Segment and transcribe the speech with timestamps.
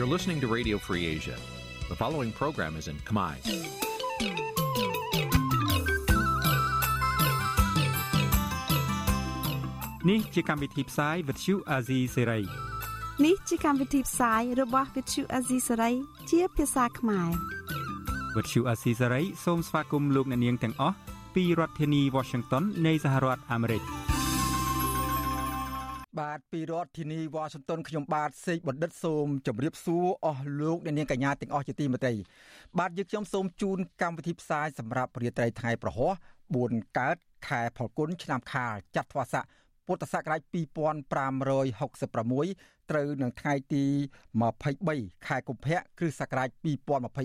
[0.00, 1.36] You're listening to Radio Free Asia.
[1.88, 3.34] The following program is in Khmer.
[10.10, 12.42] នេះជាកម្មវិធីផ្សាយ Vuthu Azizi Serai
[13.24, 15.94] នេះជាកម្មវិធីផ្សាយរបស់ Vuthu Azizi Serai
[16.30, 17.30] ជាភាសាខ្មែរ
[18.36, 20.96] Vuthu Azizi Serai សូមស្វាគមន៍លោកអ្នកនាងទាំងអស់
[21.34, 23.99] ពីរដ្ឋធានី Washington នៃសហរដ្ឋអាមេរិក
[26.31, 32.13] បាទពីរដ្ឋធានីវ៉ាស៊ីនតោនខ្ញុំបាទសេកបណ្ឌិតសូមជម្រាបសួរអស់លោកអ្នកនាងកញ្ញាទាំងអស់ជាទីមេត្រី
[32.79, 36.11] បាទយើងខ្ញុំសូមជូនកម្មវិធីផ្សាយសម្រាប់រាត្រីថ្ងៃប្រហោះ
[36.53, 37.17] 4កើត
[37.47, 39.45] ខែផលគុណឆ្នាំខាលចត្វាស័ក
[39.87, 43.83] ពុទ្ធសករាជ2566ត្រូវនឹងថ្ងៃទី
[44.55, 46.49] 23ខែកុម្ភៈគ្រិស្តសករាជ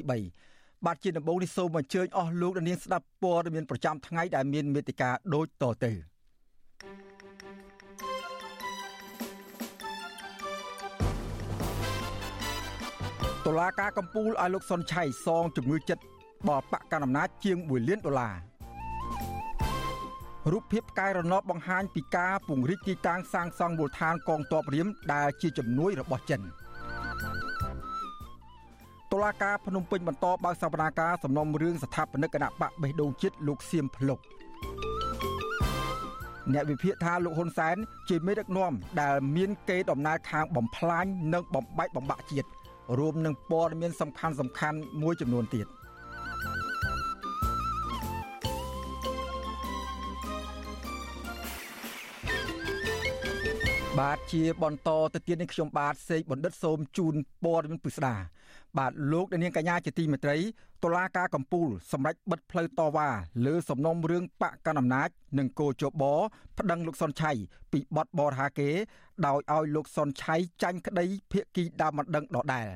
[0.01, 5.93] 2023បាទជាដំបូងនេះសូមអញ្ជើញអស់លោកអ្នកនាងស្ដាប់ព័ត៌មានប្រចាំថ្ងៃដែលមានមេតិការដូចតទៅ
[13.47, 16.03] តុលាការកំពូលឲ្យលោកសុនឆៃសងជំងឺចិត្ត
[16.49, 18.35] បបកណ្ដាលអំណាចជាង1លានដុល្លារ
[20.53, 26.41] រូបភាពផ្កាយរណបបង្ហាញពីការពង្រីកទីតាំងសាងសង់មូលដ្ឋានកងទ័ពរៀមដែលជាជំនួយរបស់ចិន
[29.13, 34.19] តុលាការភ្នំពេញបន្តបើកសវនាការសំណុំរឿងស្ថាបនិកគណៈបកបេះដូងជាតិលោកសៀមភ្លុក
[36.53, 37.77] អ្នកវិភាគថាលោកហ៊ុនសែន
[38.09, 42.49] ជាមេដឹកនាំដែលមានកេរដំណើរខាងបំផ្លាញនិងបំបែកបំបាក់ជាតិ
[42.99, 45.67] រួមនឹងព័ត៌មានសំខាន់សំខាន់មួយចំនួនទៀត
[54.01, 58.15] បាទជាបន្តទៅទៀតនេះខ្ញុំបាទសេកបណ្ឌិតសូមជូនព័ត៌មានពិស្ដា
[58.79, 60.37] បាទលោកនាងកញ្ញាជាទីមេត្រី
[60.85, 63.09] តុលាការកំពូលសម្រេចបិទផ្លូវតវ៉ា
[63.47, 66.05] លើសំណុំរឿងបកកណ្ដាលអំណាច និងគោជប
[66.59, 67.33] ប្តឹងលោកសុនឆៃ
[67.73, 68.71] ពីបទបរហាកេ
[69.27, 72.67] ដោយឲ្យលោកសុនឆៃចាញ់ក្តីភៀកគីដើមមិនដឹងដដែល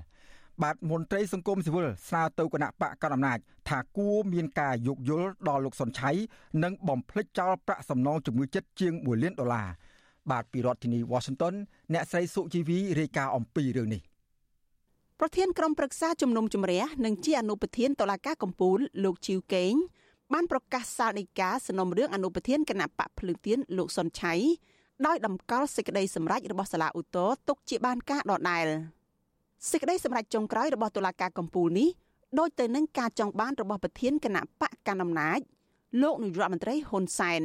[0.62, 6.10] បាទមន្ត្រីសង្គមស៊ីវិលស្នើទៅគណៈបកកណ្ដាលអំណាច ថាគួរមានការយោគយល់ដល់លោកសុនឆៃ
[6.62, 9.68] និងបំភ្លេចចោលប្រាក់សំណងជំងឺចិត្តជាង1លានដុល្លារ
[10.30, 11.54] បាទពីរដ្ឋធានី Washington
[11.92, 14.02] អ្នកស្រីសុជីវីរាយការណ៍អំពីរឿងនេះ
[15.20, 19.74] ប្រធានក្រុមប្រឹក្សាជំនុំជម្រះនិងជាអនុប្រធានតុលាការកំពូលលោកជីវកេង
[20.32, 24.34] បានប្រកាសសាលដីកាសំណុំរឿងអនុប្រធានគណៈបកភ្លើងទៀនលោកសុនឆៃ
[25.06, 28.66] ដោយតម្កល់សេចក្តីសម្រេចរបស់សាលាឧទ្ធរទុកជាបានការដដែល
[29.70, 31.88] សេចក្តីសម្រេចចុងក្រោយរបស់តុលាការកំពូលនេះ
[32.38, 35.40] ដូចទៅនឹងការចង់បានរបស់ប្រធានគណៈបកកណ្ដាលអំណាច
[36.02, 37.42] លោកនាយរដ្ឋមន្ត្រីហ៊ុនសែន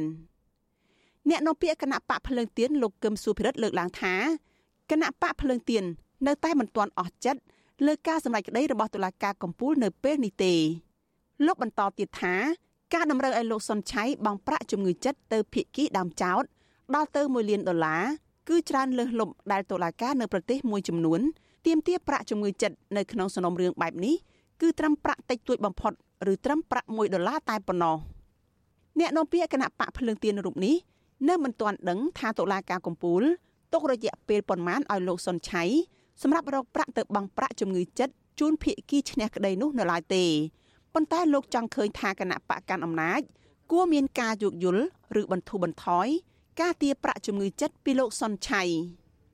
[1.30, 4.14] អ្នកនាំពាក្យគណៈបកភ្លើងទៀនលោកកឹមសុភិរិទ្ធលើកឡើងថា
[4.90, 5.84] គណៈបកភ្លើងទៀន
[6.26, 7.40] នៅតែមិនទាន់អស់ចិត្ត
[7.86, 10.54] លើការសម្រេចក្តីរបស់តុលាការកំពូលនៅពេលនេះទេ
[11.46, 12.34] លោកបន្តទៀតថា
[12.94, 16.42] ការតម្រូវឲ្យលោកសុនឆៃបង់ប្រាក់ជំងឺចិត្តទៅភៀកគីដើមចោត
[16.94, 18.04] ដល់ទៅ1លានដុល្លារ
[18.48, 21.20] គឺច្រើនលើសលប់ដែលតុលាការនៅប្រទេសមួយចំនួន
[21.66, 24.14] ទាមទារប្រាក់ជំងឺចិត្តនៅក្នុងសំណុំរឿងបែបនេះ
[24.60, 25.92] គឺត្រឹមប្រាក់តិចតួចបំផុត
[26.32, 27.96] ឬត្រឹមប្រាក់1ដុល្លារតែប៉ុណ្ណោះ
[28.98, 30.74] អ្នកនាំពាក្យគណៈបកភ្លើងទៀនរូបនេះ
[31.28, 33.22] នៅមិនទាន់ដឹងថាតុលាការកំពូល
[33.72, 35.64] ទុករយៈពេលប៉ុន្មានឲ្យលោកសុនឆៃ
[36.22, 40.24] សម្រាប់រកប្រាក់ទៅបង់ប្រាក់ជំងឺចិត្តជូនភៀកគីឈ្នះក្តីនោះនៅឡើយទេ
[40.94, 43.20] ប៉ុន្តែលោកចង់ឃើញថាគណៈបកកាន់អំណាច
[43.70, 44.84] គួរមានការយោគយល់
[45.20, 46.06] ឬបន្ធូរបន្ថយ
[46.60, 48.62] ការទារប្រាក់ជំងឺចិត្តពីលោកសុនឆៃ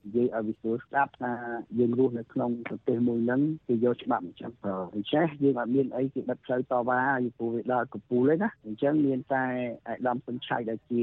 [0.04, 1.32] និយាយឲ្យវិសួរស្ដាប់ថា
[1.78, 4.52] យើងរស់នៅក្នុងប្រទេសមួយហ្នឹងគេយកច្បាប់អញ្ចឹង
[4.94, 9.44] អញ្ចឹងយើងអត់មានអីគេបិទផ្លូវតវ៉ាពីព្រោះវាដល់កពូលទេណាអញ្ចឹងមានតែ
[9.88, 11.02] អាដាមសុនឆៃដែលជា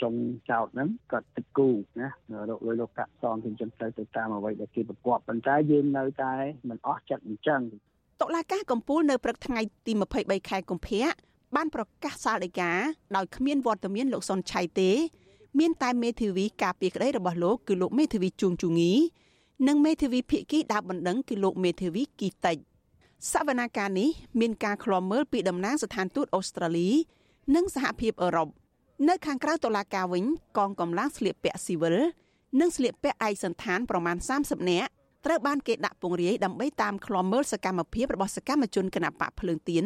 [0.00, 0.14] ចុង
[0.50, 1.68] ចោតហ្នឹងគាត់ទឹកគូ
[2.00, 2.08] ណា
[2.50, 6.32] រកលុយលោកកាក់សងគេអញ្ចឹងទៅទៅតាមអ្វីដែលគេប្រកបប៉ុន្តែយើងនៅតែ
[6.68, 7.60] មិនអស់ចិត្តអញ្ចឹង
[8.22, 11.06] តុលាការកំពូលនៅព្រឹកថ្ងៃទី23ខែកុម្ភៈ
[11.56, 12.70] បានប្រកាសសាលដីកា
[13.16, 14.90] ដោយគ្មានវត្តមានលោកសុនឆៃទេ
[15.58, 18.92] មានតែមេធាវីការពារក្តីរបស់លោកគឺលោកមេធាវីជួងជូងី
[19.68, 22.56] និងមេធាវីភិក្ខីដាបបណ្ដឹងគឺលោកមេធាវីគីតិច
[23.32, 24.08] សវនាការនេះ
[24.40, 26.88] មានការឃ្លាំមើលពីតំណាងស្ថានទូតអូស្ត្រាលី
[27.54, 28.48] និងសហភាពអឺរ៉ុប
[29.08, 30.24] នៅខាងក្រៅតុលាការវិញ
[30.58, 31.96] កងកម្លាំងស្លៀកពាក់ស៊ីវិល
[32.60, 34.90] និងស្លៀកពាក់ឯកសន្តានប្រមាណ30នាក់
[35.24, 39.84] ត្រូវបានគេដាក់ពង្រាយដើម្បីតាមឃ្លាំមើលសកម្មភាពរបស់សកម្មជនគណបកភ្លើងទៀន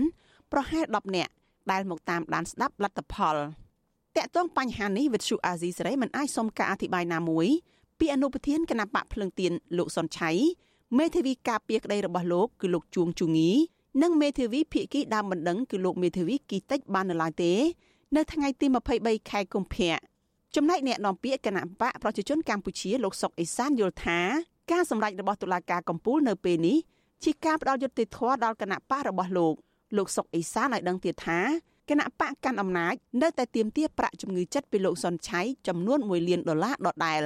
[0.52, 1.32] ប្រហែល10នាក់
[1.70, 3.36] ដែលមកតាមដានស្ដាប់លទ្ធផល។
[4.16, 7.46] តកតងបញ្ហានេះវិទ្យុអាស៊ីសេរីមិនអាចសុំការអធិប្បាយណាមួយ
[7.98, 10.30] ពីអនុប្រធានគណៈបកភ្លឹងទៀនលោកសុនឆៃ
[10.98, 13.50] មេធាវីការពារក្តីរបស់លោកគឺលោកជួងជូងី
[14.02, 17.52] និងមេធាវីភិក្ខីដើមបណ្ដឹងគឺលោកមេធាវីគីតិចបាននៅឡើយទេ
[18.16, 18.66] នៅថ្ងៃទី
[18.98, 19.96] 23ខែកុម្ភៈ
[20.54, 24.18] ចំណែកអ្នកនាំពាក្យគណៈបកប្រជាជនកម្ពុជាលោកសុកអេសានយល់ថា
[24.72, 26.78] ការសម្ដែងរបស់តុលាការកំពូលនៅពេលនេះ
[27.24, 29.54] ជាការផ្ដាល់យុត្តិធម៌ដល់គណៈបករបស់លោក
[29.96, 31.40] លោកសុកអេសានឲ្យដឹងទៀតថា
[31.90, 37.22] គណៈបកកាន់អំណាចនៅតែទាមទារប្រាក់ជំងឺចិត្តពីលោកសុនឆៃចំនួន1លានដុល្លារដដែល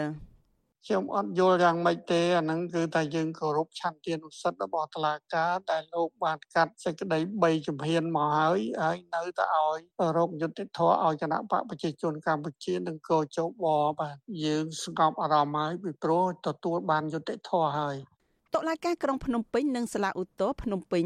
[0.86, 9.80] ខ្ញុំអត់យល់យ៉ាងម៉េចទេអាហ្នឹងគឺតែយើងគោរពឆន្ទានុសិទ្ធិរបស់តុលាការដែលលោកបានកាត់សេចក្តី3ជំហានមកហើយហើយនៅតែឲ្យ
[10.16, 13.66] រកយុត្តិធម៌ឲ្យគណៈបកប្រជាជនកម្ពុជានិងកោជប
[14.00, 17.96] បាទយើងស្ងប់អារម្មណ៍ហើយពីព្រោះទទួលបានយុត្តិធម៌ហើយ
[18.54, 21.04] តុលាការក្រុងភ្នំពេញនិងសាលាឧទ្ធរភ្នំពេញ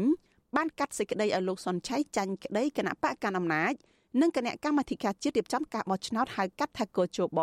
[0.55, 3.73] បានកាត់សេចក្តីឲ្យលោកសុនឆៃចាញ់ក្តីគណៈបកកណ្ដាលអំណាច
[4.21, 7.39] និងគណៈកម្មាធិការជាតិរៀបចំការបោះឆ្នោតហៅកាត់ថាកោជប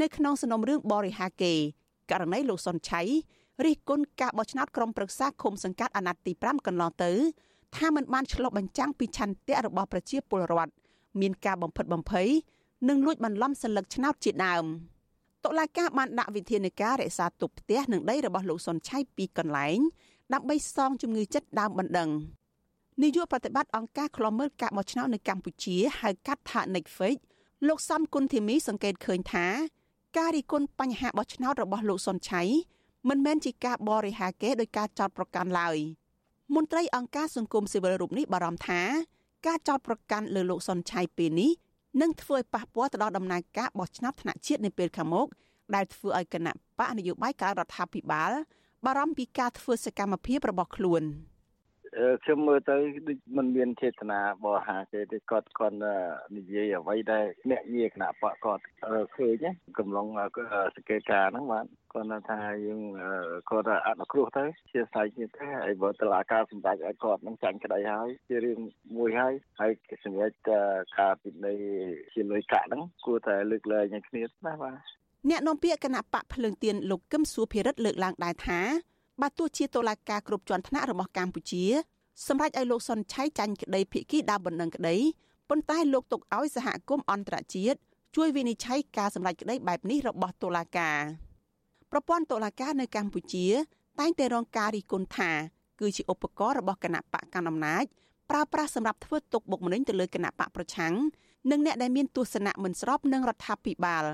[0.00, 1.54] នៅក្នុងសំណុំរឿងបរិហាកេ
[2.10, 3.02] ករណីលោកសុនឆៃ
[3.64, 7.12] រិះគន់ការបោះឆ្នោតក្រុមប្រឹក្សាឃុំសង្កាត់អាណត្តិទី5កន្លងទៅ
[7.76, 10.72] ថាมันបានឆ្លុះបញ្ចាំងពីឆន្ទៈរបស់ប្រជាពលរដ្ឋ
[11.20, 12.28] មានការបំផិតបំភ័យ
[12.88, 14.64] និងលួចបន្លំសិលឹកឆ្នោតជាដើម
[15.44, 19.78] តុលាការបានដាក់វិធានការរក្សាទុកផ្ទះនិងដីរបស់លោកសុនឆៃពីកន្លែង
[20.34, 22.10] ដើម្បីសងជំងឺចិត្តដើមបណ្ដឹង
[23.02, 27.16] នាយកប្រតិបត្តិអង្គការឃ្លាំមើលការបោះឆ្នោតនៅកម្ពុជាហៅកាត់ថា Netflix
[27.68, 29.46] លោកសំគុណធីមីសង្កេតឃើញថា
[30.18, 32.42] ការរីគុណបញ្ហាបោះឆ្នោតរបស់លោកសុនឆៃ
[33.08, 35.76] មិនមែនជាការបរិហាកេដោយការចោទប្រកាន់ឡើយ
[36.54, 38.80] មន្ត្រីអង្គការសង្គមស៊ីវិលរូបនេះបារម្ភថា
[39.46, 41.50] ការចោទប្រកាន់លើលោកសុនឆៃពេលនេះ
[42.00, 45.26] នឹងធ្វើឲ្យប៉ះពាល់ទៅដល់ដំណើរការបោះឆ្នោតថ្នាក់ជាតិនៅពេលខាងមុខ
[45.74, 48.32] ដែលធ្វើឲ្យគណៈបកនយោបាយការរដ្ឋាភិបាល
[48.86, 51.04] បារម្ភពីការធ្វើសកម្មភាពរបស់ខ្លួន។
[52.24, 52.76] ខ្ញុំមើលទៅ
[53.08, 55.76] ដូចมันមានចេតនាបោះហាទេទេគាត់គាត់
[56.36, 58.62] និយាយអ្វីដែលអ្នកងារគណៈបកគាត់
[59.16, 59.46] ឃើញ
[59.78, 60.06] កំឡុង
[60.76, 62.80] សង្កេតការហ្នឹងបាទគាត់ថាយើង
[63.50, 68.58] គាត់អនុគ្រោះទៅជាស្អែកទៀតទេហើយបើតឡាការសម្ដេចឲ្យគាត់នឹងចាញ់ក្តីហើយជារឿង
[68.96, 69.72] មួយហើយហើយ
[70.04, 70.34] សម្រាប់
[70.98, 71.58] ការពិន័យ
[72.14, 74.78] ជាលុយកាក់ហ្នឹងគួរតែលើកលែងឲ្យគ្នាណាបាទ
[75.26, 78.60] អ្នកនាំពាក្យគណៈបកភ្លើងទៀនលោកកឹមសុភិរិទ្ធលើកឡើងដែរថា
[79.20, 81.64] បើទោះជាតុលាការគ្រប់ជាន់ថ្នាក់របស់កម្ពុជា
[82.26, 84.96] សម្រាប់ឲ្យលោកសុនឆៃចាញ់ក្តីភិក្ខីដើមបណ្ដឹងក្តី
[85.48, 87.78] ប៉ុន្តែលោកទុកឲ្យសហគមន៍អន្តរជាតិ
[88.16, 90.98] ជួយវិនិច្ឆ័យការសម្រេចក្តីបែបនេះរបស់តុលាការ
[91.92, 93.46] ប្រព័ន្ធតុលាការនៅកម្ពុជា
[94.00, 95.30] តែងតែរងការរិះគន់ថា
[95.80, 97.84] គឺជាឧបករណ៍របស់គណៈបកកណ្ដាលអំណាច
[98.30, 100.94] ប្រើប្រាស់សម្រាប់ធ្វើទុកបុកម្នេញទៅលើគណៈបកប្រឆាំង
[101.50, 104.04] និងអ្នកដែលមានទស្សនៈមិនស្របនឹងរដ្ឋាភិបាល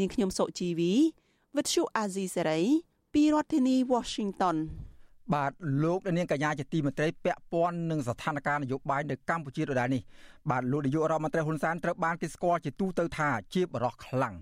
[0.00, 0.92] នាងខ្ញុំសុជីវី
[1.56, 2.60] វិទ្យុអាស៊ីសេរី
[3.14, 4.56] ពីរដ្ឋធានី Washington
[5.34, 5.52] បាទ
[5.82, 10.02] លោកនាងកញ្ញាជាទីមេត្រីពាក់ព័ន្ធនឹងស្ថានភាពនយោបាយនៅកម្ពុជាដដែលនេះ
[10.50, 14.34] បាទលោកនាយករដ្ឋមន្ត្រីហ៊ុនសែនត្រូវបានគេស្គាល់ជាទូទៅថាជាបរិះខ្លាំង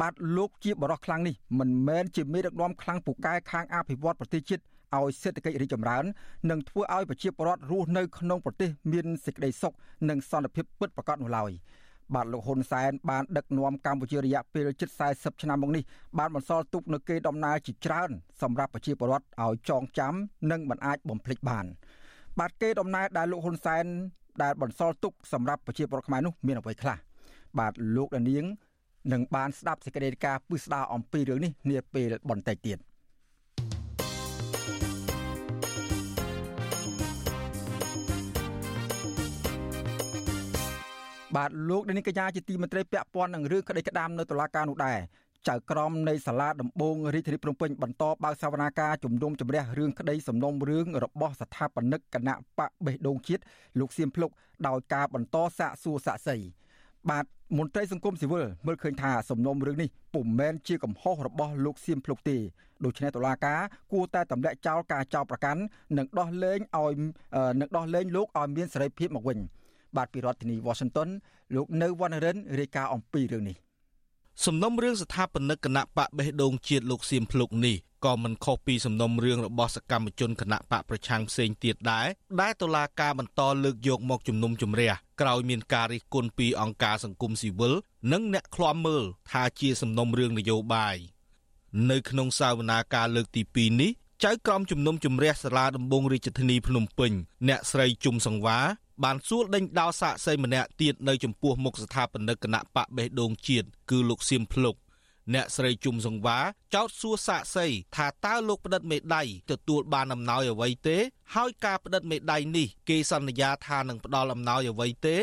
[0.00, 4.62] បាទលោកជាបរិះខ្លាំងនេះមិនមែនជាមេដឹកនាំខ្លាំងពូកែខាងអភិវឌ្ឍប្រទេសជាតិ
[4.98, 6.04] ឲ្យសេដ្ឋកិច្ចរីកចម្រើន
[6.50, 9.72] និងធ្វើឲ្យប្រជាពលរដ្ឋរស់នៅក្នុងប្រទេសមានសេចក្តីសុខ
[10.08, 11.52] និងសន្តិភាពពិតប្រាកដនោះឡើយ។
[12.14, 15.82] បាទលោកហ៊ុនសែនបានដឹកនាំកម្ពុជារយៈពេលជិត40ឆ្នាំមកនេះ
[16.18, 18.10] បានបន្សល់ទុកនូវកេរដំណែលជាច្រើន
[18.42, 20.14] សម្រាប់ប្រជាពលរដ្ឋឲ្យចងចាំ
[20.50, 21.64] និងមិនអាចបំភ្លេចបាន
[22.38, 23.84] បាទកេរដំណែលដែលលោកហ៊ុនសែន
[24.42, 26.96] ដែលបន្សល់ទុកសម្រាប់ប្រជាពលរដ្ឋខ្មែរនោះមានអ្វីខ្លះ
[27.58, 28.44] បាទលោកដានៀង
[29.12, 32.78] នឹងបានស្ដាប់សេចក្តីរាយការណ៍ពិស្ដារអំពីរឿងនេះនាពេលបន្តិចទៀត
[41.36, 44.98] បាទលោកនាងកញ្ញាជាទីមន្ត្រីពាក់ព័ន្ធនឹងរឿងក្តីក្តាមនៅតុលាការនោះដែរ
[45.48, 53.42] ចៅក្រមនៃសាលាដំបងរាជធានីភ្នំពេញបន្តបើកសវនាការជំនុំជម្រះរឿងក្តីសំណុំរឿងរបស់ស្ថាបនិកគណៈបកបេះដូងជាតិ
[53.78, 54.30] លោកសៀមភ្លុក
[54.68, 56.36] ដោយការបន្តសាកសួរសាក់សី
[57.10, 57.24] បាទ
[57.58, 62.36] មន្ត្រីសង្គមស៊ីវិលមើលឃើញថាសំណុំរឿងនេះពុំមែនជាកំហុសរបស់លោកសៀមភ្លុកទេ
[62.84, 63.60] ដូច្នេះតុលាការ
[63.92, 65.60] គួរតែទម្លាក់ចោលការចោទប្រកាន់
[65.96, 66.92] និងដោះលែងឲ្យ
[67.60, 69.38] និងដោះលែងលោកឲ្យមានសេរីភាពមកវិញ។
[69.96, 71.08] បាទពីរដ្ឋធានី Washington
[71.54, 73.56] លោកនៅវណ្ណរិនរាយការណ៍អំពីរឿងនេះ
[74.46, 82.06] សំណុំរឿងស្ថាបនិកគណៈបកបេះដូងជាតិលោកសៀមភ្លុកនេះក៏មិនខុសពីសំណុំរឿងរបស់សកម្មជនគណៈបកប្រឆាំងផ្សេងទៀតដែរ
[82.40, 87.74] ដែលតុលាការបន្តលើកយកមកជំនុំជម្រះក្រោយមានការរិះគន់ពីអង្គការសង្គមស៊ីវិល
[88.12, 90.96] និងអ្នកឃ្លាំមើលថាជាសំណុំរឿងនយោបាយ
[91.90, 93.92] នៅក្នុងសាវនាការលើកទី2នេះ
[94.24, 97.12] ចៅក្រមជំនុំជម្រះសាលាដំបងរាជធានីភ្នំពេញ
[97.48, 98.58] អ្នកស្រីជុំសង្វា
[99.04, 104.76] បានសួរដេញដោលសាកសីម្នាក់ទៀតនៅចំពោះមុខស្ថាបនិកគណៈបកបេះដូងជាតិគឺលោកសៀមភ្លុក
[105.34, 106.38] អ្នកស្រីជុំសង្វា
[106.74, 107.66] ចោទសួរសាកសី
[107.96, 110.96] ថាតើលោកផ្តិតមេដៃទទួលបានអំណោយអ្វីទេ
[111.34, 115.16] ហើយការផ្តិតមេដៃនេះគេសន្យាថានឹងផ្ដល់អំណោយអ្វីទេ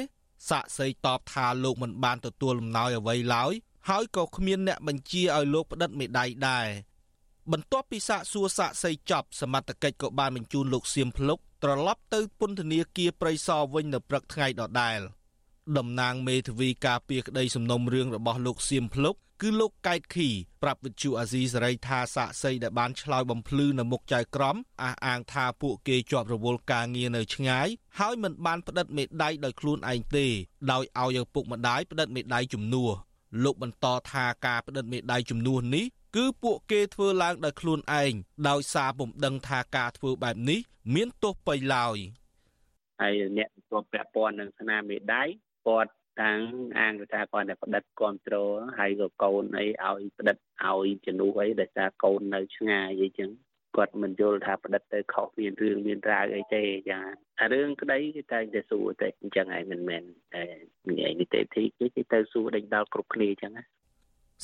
[0.49, 3.53] សាកសីតបថាលោកមិនបានទទួលអំណោយអ្វីឡើយ
[3.89, 6.67] ហើយក៏គ្មានអ្នកបញ្ជាឲ្យលោកផ្តិតមេដៃដែរ
[7.53, 14.99] បន្ទាប់ពីសាកសួរសាកសីចប់សមត្ថកិច្ចក៏បានបញ្ជូនលោកសៀមភ្លុកត្រឡប់ទៅពន្ធនាគារព្រៃសរវិញនៅព្រឹកថ្ងៃដដែល
[15.77, 20.29] តំណាងមេធាវីការពារក្តីសំណុំរឿងរបស់លោកសៀមភ្លុកគឺលោកកែតខី
[20.63, 27.67] ប្រាប់វិទ្យុអាស៊ីសេរីថាសាកសីដែលបានឆ្លើយបំភ្លឺនៅមុខចៅក្រមអះអាងថាពួកគេជាប់រវល់ការងារនៅឆ្ងាយ
[27.99, 30.25] ហើយមិនបានផ្តិតមេដៃដោយខ្លួនឯងទេ
[30.71, 32.89] ដោយឲ្យឪពុកម្ដាយផ្តិតមេដៃជំនួស
[33.43, 35.85] លោកបន្តថាការផ្តិតមេដៃជំនួសនេះ
[36.15, 38.13] គឺពួកគេធ្វើឡើងដោយខ្លួនឯង
[38.49, 40.59] ដោយសារពុំដឹងថាការធ្វើបែបនេះ
[40.95, 41.97] មានទោសបីឡើយ
[43.01, 45.23] ហើយអ្នកទទួលពាក់ព័ន្ធនឹងស្នាមមេដៃ
[45.67, 46.39] គាត់តាំង
[46.79, 53.29] អាងថាគាត់តែផ្ដិតគ្រប់គ្រងហើយក៏កូនអីឲ្យផ្ដិតឲ្យជំនួសអីដោយសារកូននៅឆ្ងាយអីចឹង
[53.77, 56.99] គាត់មិនយល់ថាផ្ដិតទៅខុសមានរឿងមានរាវអីទេចា
[57.41, 60.03] អារឿងក្តីគឺតែតែសួរតែអញ្ចឹងឯងមិនមែន
[60.35, 60.43] តែ
[60.89, 63.65] និយាយនីតិធីគឺគេទៅសួរដេញដល់គ្រប់គ្នាអញ្ចឹងណា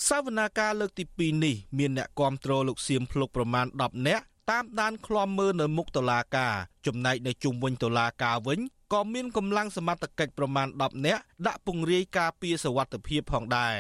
[0.04, 6.54] សវនាការលើកទី2នេះមានអ្នកគ្រប់គ្រងលោកសៀមភ្លុកប្រមាណ10នាក់តាមដានឃ្លាំមើលនៅមុខតុលាការ
[6.86, 8.60] ចំណែកនៅជុំវិញតុលាការវិញ
[8.94, 13.76] ក៏មានកម្លាំងសមត្ថកិច្ចប្រមាណ10នាក់ដាក់ពង្រាយការពារសវត្ថិភាពផងដែរ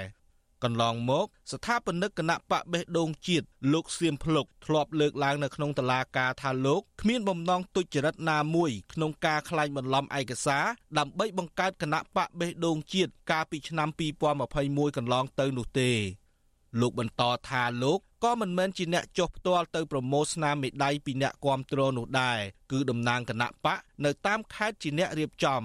[0.65, 10.65] កន្លងមក ស្ថាបនិកគណៈបកបេះដូងជាតិលោកសៀមភ្លុកធ្លាប់លើកឡើងនៅក្នុងតុលាការថាលោកគ្មានបំណងទុច្ចរិតណាមួយក្នុងការក្លែងបន្លំឯកសារ
[10.97, 13.89] ដើម្បីបង្កើតគណៈបកបេះដូងជាតិកាលពីឆ្នាំ
[14.43, 15.91] 2021កន្លងទៅនោះទេ
[16.81, 22.39] លោកបន្តថាលោកក៏មិនមែនជាអ្នកចុះផ្ទាល់ទៅប្រមូលស្នាមមេដៃពីអ្នកគាំទ្រនោះដែរ
[22.71, 25.63] គឺតំណាងគណៈបកនៅតាមខេត្តជាអ្នករៀបចំជុំ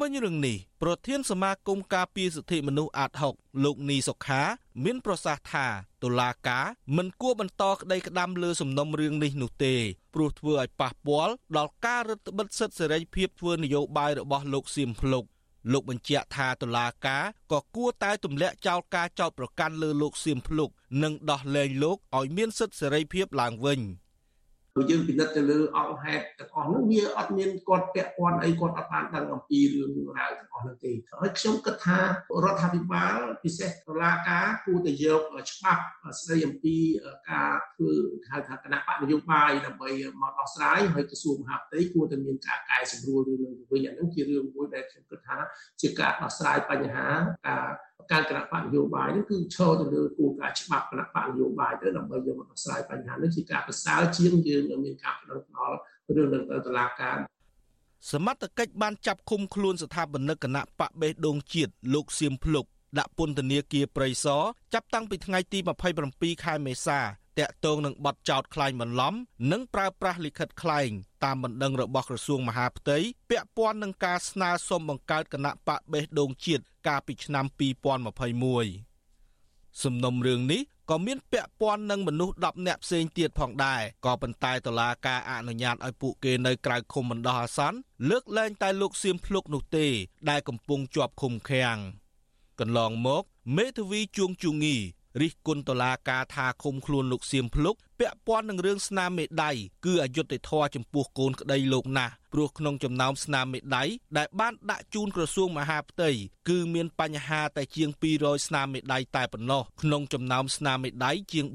[0.00, 4.42] វិញរឿងនេះប្រធានសមាគមការពារសិទ្ធិមនុស្សអាត6លោកនីសុខា
[4.84, 5.66] មានប្រសាសន៍ថា
[6.02, 9.74] តុលាការមិនគួរបន្តក្តីក្តាំលើសំណុំរឿងនេះនោះទេ
[10.14, 15.24] ព្រោះធ្វើឲ្យប៉ះពាល់ដល់ការរឹតបន្តឹងសិទ្ធិសេរីភាពធ្វើនយោបាយរបស់លោកសៀមភ្លុក
[15.72, 20.70] លោកបញ្ជាក់ថាតុលាការក៏គួរតែទម្លាក់ចោលការចោទប្រកាន់លើលោកសៀមភ្លុក
[21.02, 23.80] និងដោះលែងលោកឲ្យមានសិទ្ធិសេរីភាពឡើងវិញ។
[24.76, 31.98] ព្រោះយើងពិនិត្យទៅលើអង្គហេតុទាំងអស់នោះវាអត់មានគាត់ពាក់ព័ន្ធអីគាត់អត់បានដឹងអំពីរឿងរ៉ាវទាំងអស់នោះទេហើយខ្ញុំគិតថា
[32.44, 35.82] រដ្ឋាភិបាលពិសេសតុលាការគួរតែយកច្បាប់
[36.20, 36.76] ស្ដីអំពី
[37.30, 37.90] ការធ្វើ
[38.30, 39.90] ហៅថាគណៈបកនយោបាយដើម្បី
[40.20, 45.36] មកដោះស្រាយហើយក្រសួងមហាផ្ទៃគួរតែមានការកែសម្រួលរឿងនេះវិញអានឹងជារឿងមួយដែលខ្ញុំគិតថា
[45.80, 47.06] ជាការដោះស្រាយបញ្ហា
[47.48, 47.66] ការ
[48.12, 55.76] ការគណៈបកនយោបាយនេះគឺឈរទៅលើគោលការណ៍ច្បាប់គណៈបកនយោបាយទៅដើម្បីយកមកដោះស្រាយបញ្ហានេះជាការប្រសើរជាងយើងមានការផ្ដឹងផ្ដល់
[56.16, 57.16] រឿងនឹងទៅតុលាការ
[58.10, 62.64] សមត្ថកិច្ចបានចាប់ឃុំខ្លួនស្ថាបនិកគណៈបកបេះដូងជាតិលោកសៀមភ្លុក
[62.98, 64.42] ដាក់ពន្ធនាគារព្រៃសរ
[64.74, 65.58] ចាប់តាំងពីថ្ងៃទី
[66.02, 66.98] 27ខែមេសា
[67.38, 69.14] តាក់ទងនឹងបទចោតក្លែងបន្លំ
[69.52, 70.90] និងប្រើប្រាស់លិខិតក្លែង
[71.24, 72.98] តាមបណ្ដឹងរបស់ក្រសួងមហាផ្ទៃ
[73.30, 77.44] ពាក់ព័ន្ធនឹងការស្នើសុំបង្កើតគណៈបកបេះដូងជាតិកាលពីឆ្នាំ
[78.84, 87.78] 2021សំណុំរឿងនេះក៏មានពាក់ព័ន្ធនឹងមនុស្ស10នាក់ផ្សេងទៀតផងដែរក៏ប៉ុន្តែតុលាការអនុញ្ញាតឲ្យពួកគេនៅក្រៅឃុំបណ្ដោះអាសន្ន
[88.10, 89.86] លើកលែងតែលោកសៀមភ្លុកនោះទេ
[90.30, 91.76] ដែលកំពុងជាប់ឃុំឃាំង
[92.60, 93.22] កន្លងមក
[93.56, 94.76] មេធាវីជួងជូងី
[95.20, 99.50] រិះគន់តុលាការថាឃុំខ្លួនលោកសៀមភ្លុកពាក់ព័ន្ធនឹងរឿងស្នាមមេដៃ
[99.86, 103.84] គឺអយុត្តិធម៌ចំពោះកូនក្តីលោកណាស់ព្រោះក្នុងចំណោមស្នាមមេដៃ
[104.18, 106.10] ដែលបានដាក់ជូនក្រសួងមហាផ្ទៃ
[106.48, 111.46] គឺមានបញ្ហាតែជាង200ស្នាមមេដៃតែប៉ុណ្ណោះក្នុងចំណោមស្នាមមេដៃជាង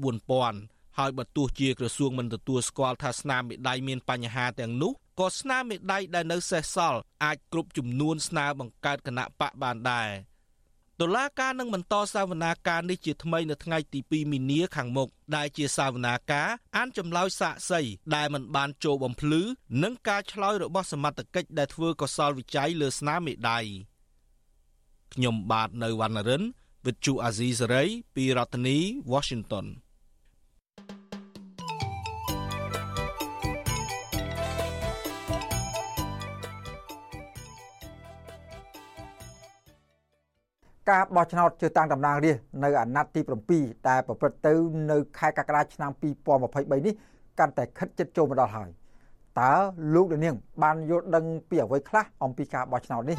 [0.46, 10.08] 4000ហើយបើទោះជាក្រសួងមិនទទួលស្គាល់ថាស្នាមមេដៃមានបញ្ហាទាំងនោះក៏ស្នាមមេដៃដែលនៅសេសសល់អាចគ្រប់ចំនួនស្នើបង្កើតគណៈបកបានដែរ
[11.00, 17.80] តុលាការនឹងបន្តសាវនាការនេះជាថ្មីនៅថ្ងៃទី2មីនាខាងមុខដែលជាសាវនាការអានចម្លើយសាកសី
[18.14, 19.42] ដែលមិនបានចូលបំភ្លឺ
[19.82, 23.58] និងការឆ្លើយរបស់សមត្ថកិច្ចដែលធ្វើកសលវិច័យលើស្នាមមេដៃ
[25.14, 26.42] ខ្ញុំបាទនៅវណ្ណរិន
[26.84, 28.78] With Chu Azizi Saray ពីរដ្ឋធានី
[29.12, 29.66] Washington
[40.90, 43.20] ការបោះឆ្នោតជ្រើសតាំងតំណាងរាស្ត្រនៅអាណត្តិទី
[43.54, 44.54] 7ដែលប្រព្រឹត្តទៅ
[44.90, 45.90] នៅខែកក្កដាឆ្នាំ
[46.38, 46.94] 2023នេះ
[47.38, 48.68] កាន់តែខិតជិតចូលមកដល់ហើយ
[49.40, 49.52] តើ
[49.94, 53.16] លោកនាង បានយល់ដឹងពីអ្វីខ្លះអំពីការបោះឆ្នោតនេះ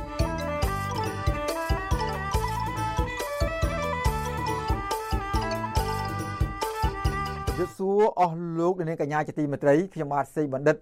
[7.57, 10.75] យុទ្ធសួរអស់លោកនាងកញ្ញាជាទីមេត្រីខ្ញុំបាទសេបណ្ឌិត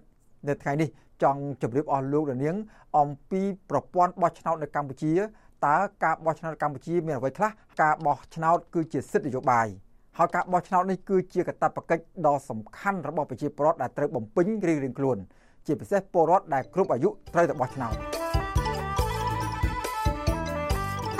[0.48, 0.88] នៅថ្ងៃនេះ
[1.22, 2.56] ចង់ជម្រាបអស់លោកនាង
[2.98, 5.12] អំពីប្រព័ន្ធបោះឆ្នោតនៅកម្ពុជា
[5.66, 7.50] តើការបោះឆ្នោតកម្ពុជាមានអ្វីខ្លះ
[7.82, 9.66] ការបោះឆ្នោតគឺជាសិទ្ធិនយោបាយ
[10.18, 15.18] ហើយការបោះឆ្នោតនេះគឺជាកាតព្វកិច្ចដ៏សំខាន់របស់ប្រជាពលរដ្ឋដែលត្រូវបំពេញរៀងៗខ្លួន
[15.66, 17.94] ជាពិសេសពលរដ្ឋដែលគ្រប់អាយុត្រូវតែបោះឆ្នោត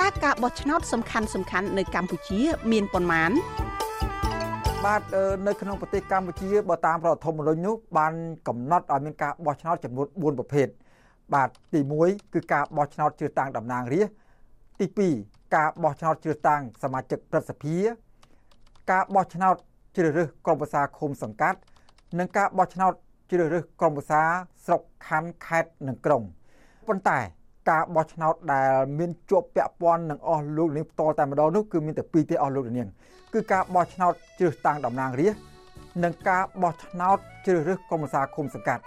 [0.01, 2.39] តើការបោះឆ្នោតសំខាន់សំខាន់នៅកម្ពុជា
[2.71, 3.31] មានប៉ុន្មាន
[4.85, 5.01] បាទ
[5.47, 8.13] នៅក្នុងប្រទេសកម្ពុជាបើតាមរដ្ឋធម្មនុញ្ញនោះបាន
[8.47, 10.67] កំណត់ឲ្យមានការបោះឆ្នោតចំនួន4ប្រភេទ
[11.33, 14.15] បាទទី1គឺការបោះឆ្នោតជ្រើសតាំងតំណាងរាស្ត្រ
[14.81, 14.87] ទី
[15.27, 17.75] 2ការបោះឆ្នោតជ្រើសតាំងសមាជិកព្រឹទ្ធសភា
[18.91, 19.55] ការបោះឆ្នោត
[19.95, 21.59] ជ្រើសរើសក្រុមប្រឹក្សាឃុំសង្កាត់
[22.19, 22.93] និងការបោះឆ្នោត
[23.31, 24.21] ជ្រើសរើសក្រុមប្រឹក្សា
[24.65, 26.21] ស្រុកខណ្ឌខេត្តនិងក្រុង
[26.87, 27.19] ប៉ុន្តែ
[27.69, 32.87] ការបោះឆ្នោតដែលមានជាប់ពាក់ព័ន្ធនឹងអស់លោកនាងផ្ទាល់តែម្ដងនោះគឺមានតែពីរទេអស់លោកនាង
[33.33, 35.41] គឺការបោះឆ្នោតជ្រើសតាំងតំណាងរាស្ត្រ
[36.03, 38.83] និងការបោះឆ្នោតជ្រើសរើសក្រុមប្រឹក្សាគុំសង្កាត់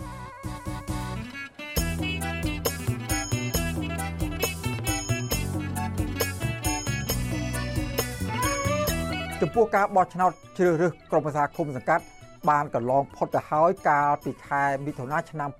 [9.46, 12.04] ចំពោះការបោះឆ្នោតជ្រើសរើសក្រុមប្រឹក្សាគុំសង្កាត់
[12.50, 15.50] បានកន្លងផុតទៅហើយកាលពីខែមិថុនាឆ្នាំ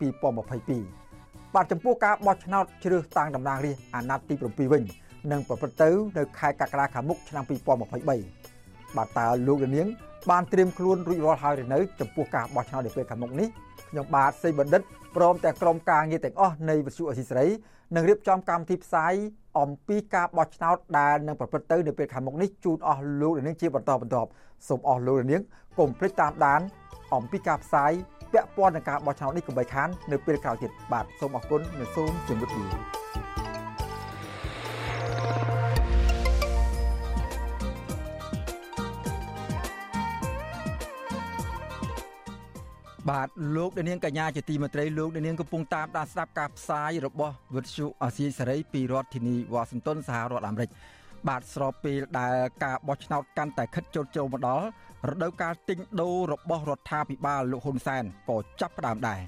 [0.53, 4.83] 2022បាទចំពោះការបោះឆ្នោតជ្រើសតាំងតំណាងរាស្ត្រអាណត្តិទី7វិញ
[5.33, 9.87] នឹងប្រព្រឹត្តទៅនៅខែកក្កដាខាងមុខឆ្នាំ2023បាទតើលោកនាង
[10.31, 13.49] បានត្រៀមខ្លួនរួចរាល់ហើយឬនៅចំពោះការបោះឆ្នោតនាពេលខាងមុខនេះ
[13.91, 14.83] ខ្ញុំបាទសេបណ្ឌិត
[15.17, 17.47] ព្រមទាំងក្រុមការងារទាំងអស់នៃវិទ្យុអសីសេរី
[17.95, 19.15] នឹងរៀបចំកម្មវិធីផ្សាយ
[19.61, 24.29] អំពីការបោះឆ្នោតដែលនឹងប្រព្រឹត្តទៅនៅពេលខាងមុខនេះជូនអស់លោកនាងជាបន្តបន្ទាប់
[24.69, 25.43] សូមអស់លោកនាង
[25.79, 26.61] កុំភ្លេចតាមដាន
[27.15, 27.93] អំពីការផ្សាយ
[28.33, 33.04] ពាក់ព័ន្ធនឹងការបោះឆ្នោតនេះកុំបីខាននៅពេលក្រោយទៀតបាទសូមអរគុណនិងសូមជម្រាបលា
[43.11, 50.71] បាទលោកនាងកញ្ញាជាទីមេត្រីលោកនាងកំពុងតាមដានស្ដាប់ការផ្សាយរបស់វិទ្យុអាស៊ីសេរីពីរដ្ឋធានីវ៉ាស៊ីនតោនសហរដ្ឋអាមេរិក
[51.29, 52.35] បាទស្របពេលដែល
[52.65, 54.65] ការបោះឆ្នោតកាន់តែខិតជោគជ័យមកដល់
[55.11, 59.21] រដូវកាលទិញដូររបស់រដ្ឋាភិបាលលោកហ៊ុនសែនក៏ចាប់ផ្ដើមដែរ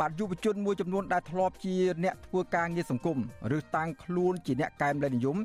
[0.00, 3.18] បាទយុវជនមួយចំនួនដែលធ្លាប់ជាអ្នកធ្វើការងារសង្គម
[3.56, 5.36] ឬតាំងខ្លួនជាអ្នកកែមលែនិយម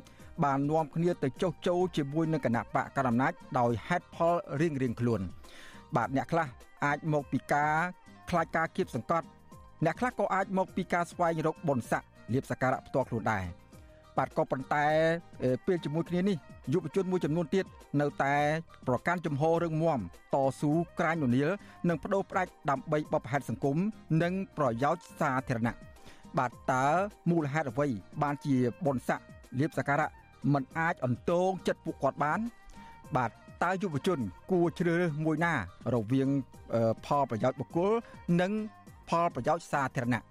[0.44, 5.22] បាននាំគ្នាទៅចុះចូលជាមួយនឹងគណៈបកកណ្ដាលអំណាចដោយហេតុផលរៀងៗខ្លួន
[5.96, 6.48] បាទអ្នកខ្លះ
[6.84, 7.74] អាចមកពីការ
[8.30, 9.26] ខ្លាចការគៀបសង្កត់
[9.84, 13.44] អ្នកខ្លះក៏អាចមកពីការស្វែងរកបុណ្យស័ក្តិលៀបសក្ការៈផ្ទាល់ខ្លួនដែរ
[14.16, 14.86] បាទក៏ប៉ុន្តែ
[15.66, 16.36] ពេលជាមួយគ្នានេះ
[16.72, 17.64] យុវជនមួយចំនួនទៀត
[18.00, 18.36] នៅតែ
[18.88, 20.00] ប្រកាន់ជំហររឹងមាំ
[20.34, 21.50] តស៊ូក្រាញននៀល
[21.88, 23.76] និងបដូរផ្ដាច់ដើម្បីបបផែតសង្គម
[24.22, 25.74] និងប្រយោជន៍សាធារណៈ
[26.38, 26.84] បាទតើ
[27.30, 27.86] មូលហេតុអ្វី
[28.22, 29.26] បានជាបុណ្យស័ក្តិ
[29.60, 30.08] លៀបសក្ការៈ
[30.52, 32.40] មិនអាចអន្តងចិត្តពួកគាត់បាន
[33.16, 33.30] បាទ
[33.64, 34.18] តើយុវជន
[34.50, 35.54] គួរជ្រើសរើសមួយណា
[35.94, 36.28] រវាង
[37.06, 37.92] ផលប្រយោជន៍បុគ្គល
[38.40, 38.52] និង
[39.08, 40.22] ផលប្រយោជន៍សាធារណៈ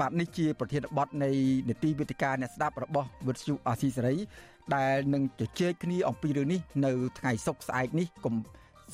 [0.00, 1.30] បាទនេះជាប្រធានបទនៃ
[1.68, 4.16] នីតិវិទ្យាអ្នកស្ដាប់របស់វិទ្យុអាស៊ីសេរី
[4.74, 8.34] ដែលនឹងជជែកគ្នាអំពីរឿងនេះនៅថ្ងៃសុក្រស្អែកនេះគុំ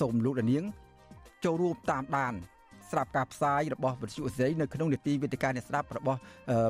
[0.00, 0.64] សូមលោកនាង
[1.44, 2.34] ចូលរួមតាមដាន
[2.90, 6.20] ស្ដាប់ការផ្សាយរបស់វិទ្យុអស៊ីសេរីនៅក្នុងនីតិវិទ្យាអ្នកស្ដាប់របស់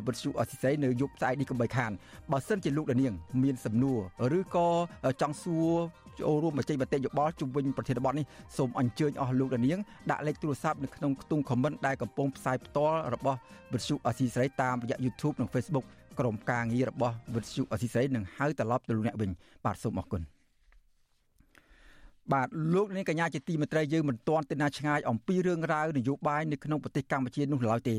[0.07, 1.91] វិទ្យុអស៊ីសេរីនៅយប់ស្អែកនេះកុំបីខាន
[2.33, 3.99] បើសិនជាលោកនាង មានសំណួរ
[4.39, 4.69] ឬក៏
[5.21, 5.73] ចង់សួរ
[6.19, 8.27] ចូលរួមមតិមតិយោបល់ជុំវិញប្រធានបទនេះ
[8.57, 13.39] សូមអញ្ជើញអស់លោកនាងដាក់លេខទូរស័ព្ទនៅក្នុងខ្ទង់ comment ដែលកំពុងផ្សាយផ្ទាល់របស់
[13.73, 15.87] វិទ្យុអស៊ីសេរីតាមរយៈ YouTube និង Facebook
[16.19, 19.31] ក្រុមការងាររបស់វិទ្យុអស៊ីសេរីនឹងហៅត្រឡប់ទៅលោកអ្នកវិញ
[19.65, 20.23] បាទសូមអរគុណ
[22.33, 27.97] បាទលោកនាងកញ្ញាជាទីមេត្រីយើងមិនទាន់ទៅណាឆ្ងាយអំពីរឿងរ៉ាវនយោបាយនៅក្នុងប្រទេសកម្ពុជានោះឡើយទេ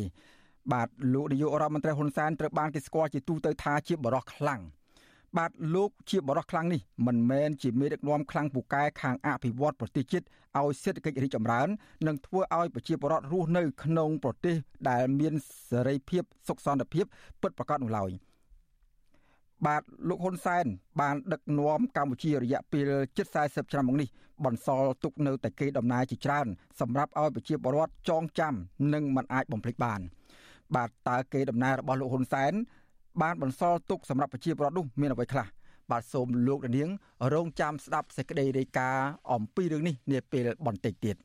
[0.74, 4.62] បាទលោកនាយករដ្ឋមន្ត្រីហ៊ុនសែនត្រូវបានគេស្គាល់ជាទូទៅថាជាបរិះខ្លាំង
[5.38, 10.26] បាទលោកជាបរិះខ្លាំងនេះមិនមែនជាមេដឹកនាំខ្លាំងពូកែខាងអភិវឌ្ឍប្រទេសជាតិ
[10.60, 11.68] ឲ្យសេដ្ឋកិច្ចរីកចម្រើន
[12.08, 14.56] និងធ្វើឲ្យប្រជាពលរដ្ឋរស់នៅក្នុងប្រទេស
[14.90, 15.34] ដែលមាន
[15.70, 17.06] សេរីភាពសុខសន្តិភាព
[17.42, 18.12] ពិតប្រាកដនោះឡើយ
[19.66, 20.66] បាទលោកហ៊ុនសែន
[21.02, 24.10] បានដឹកនាំកម្ពុជារយៈពេលជិត40ឆ្នាំមកនេះ
[24.46, 26.48] បន្សល់ទុកនៅតែគេដំណើរជាច្រើន
[26.80, 28.54] សម្រាប់ឲ្យប្រជាពលរដ្ឋចងចាំ
[28.94, 30.02] និងមិនអាចបំភ្លេចបាន
[30.76, 32.54] បាទតើគេដំណើររបស់លោកហ៊ុនសែន
[33.22, 35.46] បានបន្សល់ទុកសម្រាប់ប្រជាពលរដ្ឋនោះមានអ្វីខ្លះ
[35.92, 36.90] បាទសូមលោកនាង
[37.34, 41.16] រងចាំស្ដាប់សេចក្តីរាយការណ៍អំពីរឿងនេះនាពេលបន្តិចទៀត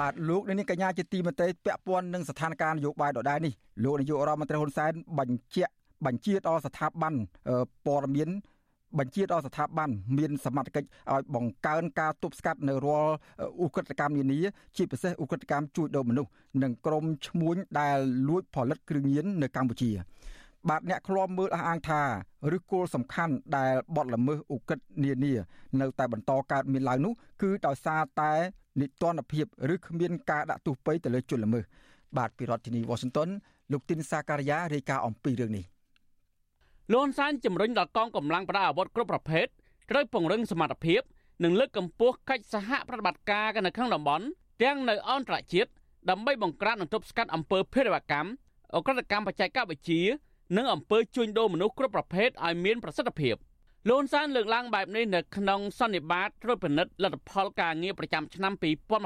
[0.00, 3.52] បាទលោកនាងកញ្ញាជាទីមេត្រីពាក់ព័ន្ធនឹងស្ថានភាពនយោបាយដដែលនេះ
[3.84, 5.72] លោកនាយករដ្ឋមន្ត្រីហ៊ុនសែនបញ្ជាក់
[6.06, 7.14] បញ្ជាដល់ស្ថាប័ន
[7.86, 8.30] ព័ត៌មាន
[8.98, 13.14] បញ្ជាដល់ស្ថាប័នមានសមត្ថកិច្ចឲ្យបង្កើនការទប់ស្កាត់នៅរាល់
[13.64, 14.40] ឧក្រិដ្ឋកម្មនានា
[14.76, 16.30] ជាពិសេសឧក្រិដ្ឋកម្មជួញដូរមនុស្ស
[16.62, 19.90] និងក្រុមឈ្មួញដែលលួចផលិតគ្រឿងញៀននៅកម្ពុជា
[20.68, 22.00] បាទអ្នកឃ្លាំមើលអះអាងថា
[22.56, 25.32] ឬគោលសំខាន់ដែលបទល្មើសឧក្រិដ្ឋនានា
[25.80, 28.32] នៅតែបន្តកើតមានឡើងនោះគឺដោយសារតែ
[28.80, 31.64] និទានភាពឬគ្មានការដាក់ទោសពៃទៅលើជនល្មើស
[32.16, 33.28] បាទពីរដ្ឋធានី Washington
[33.72, 35.64] លោកទីនសាការីយ៉ារាយការណ៍អំពីរឿងនេះ
[36.92, 39.46] លោកហ៊ុនសែនជំរុញដល់កងកម្លាំងប្រដាប់អាវុធគ្រប់ប្រភេទ
[39.90, 41.00] ត្រូវពង្រឹងសមត្ថភាព
[41.44, 44.24] និងលើកកម្ពស់កិច្ចសហប្រតិបត្តិការនៅក្នុងតំបន់
[44.62, 45.70] ទាំងនៅអន្តរជាតិ
[46.10, 48.30] ដើម្បីបង្ក្រាបនិងទប់ស្កាត់អំពើភេរវកម្ម
[48.74, 50.02] អក្រិតកម្មបច្ចេកវិទ្យា
[50.56, 53.36] និងអំពើជួញដូរមនុស្សគ្រប់ប្រភេទឲ្យមានប្រសិទ្ធភាព
[53.90, 58.52] លន់សានលើកឡើងបែបនេះនៅក្នុងសន្និបាតត្រួតពិនិត្យលទ្ធផលការងារប្រចាំឆ្នាំ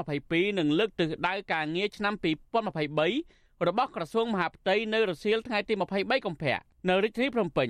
[0.03, 2.13] 2022និងលើកទិសដៅការងារឆ្នាំ
[2.79, 6.57] 2023 របស់ក្រសួងមហាផ្ទៃនៅរសៀលថ្ងៃទី23កុម្ភៈ
[6.89, 7.69] នៅរាជធានីភ្នំពេញ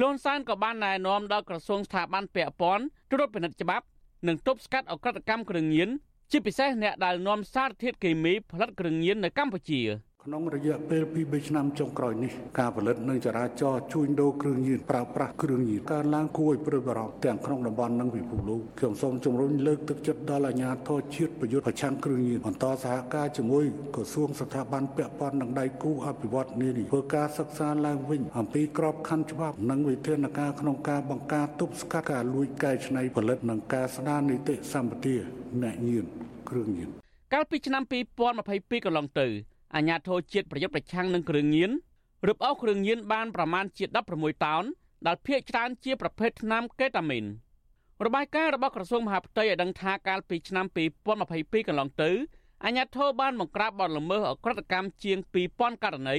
[0.00, 3.84] លន់សានក៏បានណែនាំដល់ក្រសួងស្ថាប័នពាក់ព័ន្ធត្រួតពិនិត្យច្បាប់
[4.26, 5.88] និងទប់ស្កាត់អក្រិតកម្មគ្រឿងញៀន
[6.30, 9.80] ជាពិសេសអ្នកដែលនាំសារធាតុគីមីផលិតគ្រឿងញៀននៅកម្ពុជា
[10.24, 35.14] ក្នុងរយៈពេល2 3ឆ្នាំចុងក្រោយនេះការផលិតនិងចរាចរណ៍ជួញដូរគ្រឿងញៀនប្រើប្រាស់គ្រឿងញៀនកើនឡើងគួរឲ្យព្រួយបារម្ភទាំងក្នុងតំបន់និងពិភពលោកខ្ញុំសូមជំរុញលើកទឹកចិត្តដល់អាជ្ញាធរជាតិប្រយុទ្ធប្រឆាំងគ្រឿងញៀនបន្តសហការជាមួយក្រសួងស្ថាប័នពាក់ព័ន្ធនិងដៃគូអភិវឌ្ឍនានាធ្វើការសិក្សាឡើងវិញអំពីក្របខ័ណ្ឌច្បាប់និងវិធានការក្នុងការបង្ការទប់ស្កាត់ការលួចកែច្នៃផលិតនិងការស្ដារនីតិសម្បទា
[35.62, 36.06] អ្នកញៀន
[36.48, 36.90] គ្រឿងញៀន
[37.32, 37.82] កាលពីឆ្នាំ
[38.32, 41.70] 2022កន្លងទៅ អាញាធរជាតិប្រយុទ្ធប្រឆាំងនឹងគ្រឿងញៀន
[42.28, 44.64] រឹបអូសគ្រឿងញៀនបានប្រមាណជា16តោន
[45.06, 47.24] ដែលភាគច្រើនជាប្រភេទថ្នាំកេតាមីន
[48.04, 50.66] របាយការណ៍របស់ក្រសួងមហាផ្ទៃឲ្យដឹងថាកាលពីឆ្នាំ
[51.16, 52.10] 2022កន្លងទៅ
[52.64, 55.18] អាញាធរបានបង្ក្រាបបទល្មើសអក្រកម្មជាង
[55.52, 56.16] 2000ករណី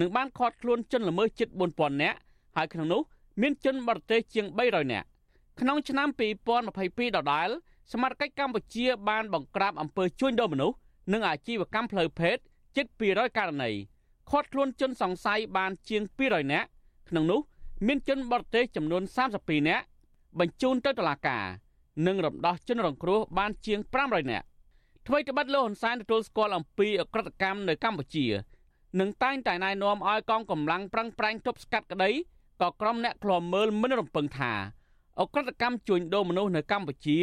[0.00, 2.18] និងបានឃាត់ខ្លួនជនល្មើសជិត4000នាក់
[2.56, 3.02] ហើយក្នុងនោះ
[3.40, 5.06] មានជនបរទេសជាង300នាក់
[5.60, 6.08] ក្នុងឆ្នាំ
[6.60, 7.48] 2022ដដែល
[7.92, 10.76] សមាជិកកម្ពុជាបានបង្ក្រាបអំពើជួញដូរមនុស្ស
[11.12, 12.38] និងអាជីវកម្មផ្លូវភេទ
[12.76, 13.70] ជិត200ករណី
[14.30, 16.68] ឃាត់ខ្លួនជនសង្ស័យបានជាង200នាក់
[17.08, 17.40] ក្នុងនោះ
[17.86, 19.02] មានជនបរទេសចំនួន
[19.36, 19.84] 32នាក់
[20.38, 21.44] បញ្ជូនទៅតុលាការ
[22.06, 24.46] និងរំដោះជនរងគ្រោះបានជាង500នាក់
[25.06, 28.26] ថ្មីត្បិតលោកហ៊ុនសែនទទួលស្គាល់អំពីអក្រកម្មនៅកម្ពុជា
[29.00, 32.10] និងតែងតែណែនាំឲ្យកងកម្លាំងប្រឹងប្រែងទប់ស្កាត់ក្តី
[32.60, 34.52] ក៏ក្រុមអ្នកឃ្លាំមើលមិនរំពឹងថា
[35.20, 37.18] អក្រកម្មជួញដូរមនុស្សនៅកម្ពុជា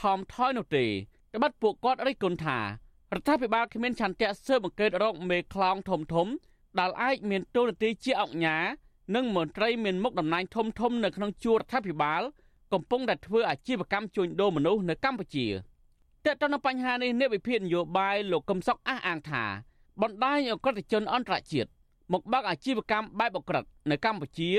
[0.00, 0.84] ថមថយនោះទេ
[1.34, 2.58] ត្បិតពួកគាត់រិះគន់ថា
[3.16, 6.26] រដ្ឋាភិបាលគ្មានឆន្ទៈស៊ើបអង្កេតរកមេខ្លោងធំធំ
[6.78, 8.64] ដែលអាចមានទូនាទីជាអង្គការ
[9.14, 12.22] និងមន្ត្រីមានមុខតំណែងធំធំនៅក្នុងជួររដ្ឋាភិបាល
[12.72, 15.46] កំពុងតែធ្វើអាជីវកម្មជួញដូរមនុស្សនៅកម្ពុជា
[16.24, 19.44] តើតើនៅបញ្ហានេះអ្នកវិភាគនយោបាយលោកកឹមសុខអះអាងថា
[20.02, 21.68] បណ្ដាញអក្រិតជនអន្តរជាតិ
[22.12, 24.50] មកបើកអាជីវកម្មបែបអក្រិតនៅកម្ពុជា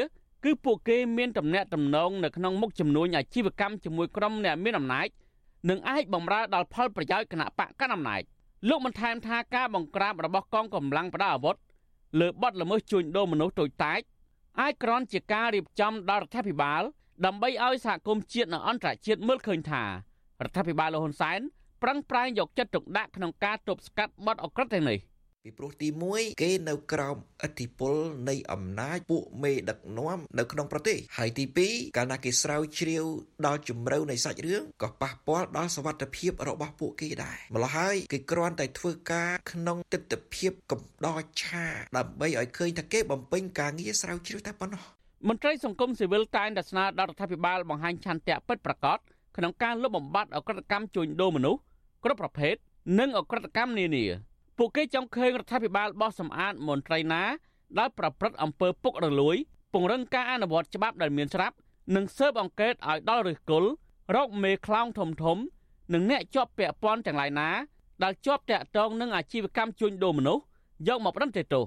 [0.44, 5.08] គឺពួកគេមានទំនាក់ទំនងនៅក្នុងមុខចំនួនអាជីវកម្មជាមួយក្រុមអ្នកមានអំណាច
[5.70, 8.24] និងអាចបំរើដល់ផលប្រយោជន៍គណៈបកកណ្ដាលអំណាច
[8.70, 11.56] លោកបានថែមថាការបង្ក្រាបរបស់កងកម្លាំងប្រដាប់អាវុធ
[12.20, 14.00] លើបទល្មើសជួញដូរមនុស្សតូចតាច
[14.62, 16.82] អាចក្រន់ជាការរៀបចំដល់រដ្ឋាភិបាល
[17.26, 19.90] ដើម្បីឲ្យសហគមន៍ជាតិនិងអន្តរជាតិមើលឃើញថារ
[20.48, 21.40] ដ្ឋាភិបាលលហ៊ុនសែន
[21.84, 25.00] ប្រឹងប្រែងយកចិត្តទុកដាក់ក្នុងការទប់ស្កាត់បទអក្រិតទាំងនេះ។
[25.46, 27.96] ពីព្រោះទី1គេនៅក្រោមឥទ្ធិពល
[28.30, 33.06] នៃអំណាចពួកមេដឹកនាំនៅក្នុងប្រទេសហើយទី2កាលណាគេស្រាវជ្រាវ
[33.46, 41.66] ដល់ជំរៅនៃសាច់រឿងក៏ប៉ះពាល់ដល់សវត្ថភាពរបស់ពួកគេដែរម្ល៉េះហើយគេគ្រាន់តែធ្វើការក្នុងទស្សនវិជ្ជាកំដរឆា
[41.98, 44.84] ដើម្បីឲ្យឃើញថាគេបំពេញការងារស្រាវជ្រាវតែប៉ុណ្ណោះ
[45.28, 48.98] មន្ត្រីសង្គមស៊ីវិលតែងតែស្នើដល់រដ្ឋាភិបាលបង្ហាញឆន្ទៈពិតប្រាកដ
[49.38, 51.60] ក្នុងការលុបបំបាត់អក្រកម្មជួញដូរមនុស្ស
[52.04, 52.56] គ្រប់ប្រភេទ
[53.00, 54.06] និងអក្រកម្មនានា
[54.58, 57.24] ពួកគេចង់ឃើញរដ្ឋាភិបាលបោះសម្អាតមន្ត្រីណា
[57.80, 59.36] ដែលប្រព្រឹត្តអំពើពុករលួយ
[59.74, 61.56] ពង្រឹងការអនុវត្តច្បាប់ដែលមានស្រាប់
[61.96, 63.70] និងស៊ើបអង្កេតឲ្យដល់ឫសគល់
[64.16, 65.38] រកមេខ្លោងធំធំ
[65.94, 67.50] និងអ្នកជាប់ពាក់ព័ន្ធទាំងឡាយណា
[68.04, 70.44] ដែលជាប់តាក់ទងនឹងអាជីវកម្មជួញដូរមនុស្ស
[70.88, 71.66] យកមកប្រន្ទាទោស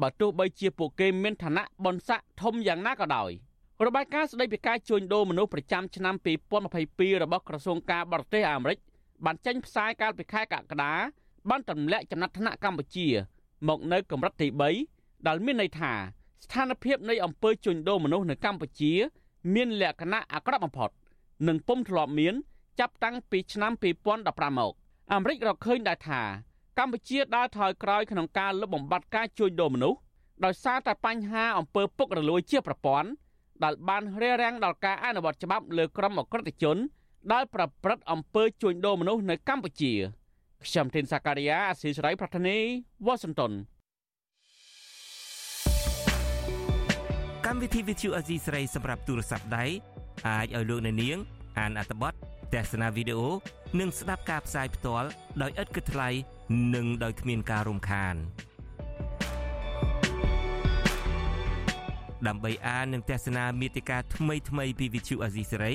[0.00, 3.30] បើទោះបីជាពួកគេមានឋានៈបនស័កធំយ៉ាងណាក៏ដោយ
[3.86, 6.14] របាយការណ៍ស្តីពីការជួញដូរមនុស្សប្រចាំឆ្នាំ
[6.68, 8.78] 2022របស់ក្រសួងការបរទេសអាមេរិក
[9.24, 10.94] បានចេញផ្សាយកាលពីខែកក្កដា
[11.48, 13.06] បានទម្លាក់ចំណាត់ថ្នាក់កម្ពុជា
[13.68, 14.48] មកនៅកម្រិតទី
[14.88, 15.92] 3ដែលមានន័យថា
[16.44, 18.92] ស្ថានភាពនៃអំពើជួញដូរមនុស្សនៅកម្ពុជា
[19.54, 20.90] មានលក្ខណៈអាក្រក់បំផុត
[21.48, 22.34] និងពុំធ្លាប់មាន
[22.80, 23.72] ចាប់តាំងពីឆ្នាំ
[24.12, 24.72] 2015មក
[25.12, 26.22] អាមេរិករកឃើញដែរថា
[26.78, 29.98] កម្ពុជាដើរថយក្រោយក្នុងការលុបបំបាត់ការជួញដូរមនុស្ស
[30.44, 33.10] ដោយសារតែបញ្ហាអំពើពុករលួយជាប្រព័ន្ធ
[33.64, 36.76] ដែលបានរារាំងដល់ការអនុវត្តច្បាប់លើក្រុមអក្រិតជន
[37.32, 39.92] ដែលប្រព្រឹត្តអំពើជួញដូរមនុស្សនៅកម្ពុជា។
[40.66, 42.58] ខ្ញុំធីនសាការីយ៉ាអស៊ីសេរីប្រធានី
[43.06, 43.52] វ៉ាស៊ីនតោន
[47.46, 49.64] កម្មវិធី Vithu អស៊ីសេរីសម្រាប់ទូរស័ព្ទដៃ
[50.28, 51.18] អាចឲ្យលោកអ្នកនាង
[51.58, 52.12] អានអត្ថបទ
[52.54, 53.28] ទស្សនាវីដេអូ
[53.80, 55.08] និងស្ដាប់ការផ្សាយផ្ទាល់
[55.42, 56.08] ដោយឥតគិតថ្លៃ
[56.74, 58.14] និងដោយគ្មានការរំខាន
[62.26, 65.74] ដើម្បីអាននិងទស្សនាមេតិការថ្មីៗពី Vithu អស៊ីសេរី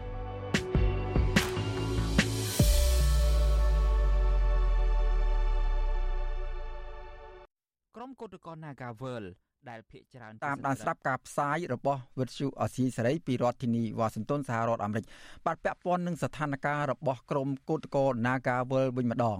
[8.11, 9.25] ក្រុមកោតក្រ Nagavel
[9.69, 15.05] ដែលភាកច្រើនតាមដានស្ដាប់ការផ្សាយរបស់វិទ្យុអសីសេរីពីរដ្ឋធានីវ៉ាស៊ីនតោនសហរដ្ឋអាមេរិក
[15.45, 19.39] បាទពាក់ព័ន្ធនឹងស្ថានភាពរបស់ក្រមកោតក្រ Nagawal វិញម្ដង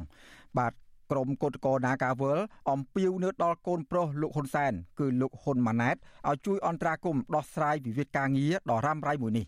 [0.58, 0.74] បាទ
[1.12, 2.40] ក្រមកោតក្រ Nagawal
[2.72, 5.96] អំពាវនាវដល់កូនប្រុសលោកហ៊ុនសែនគឺលោកហ៊ុនម៉ាណែត
[6.30, 9.46] ឲ្យជួយអន្តរាគមន៍ដោះស្រាយវិវាទការងារដ៏រ៉ាំរ៉ៃមួយនេះ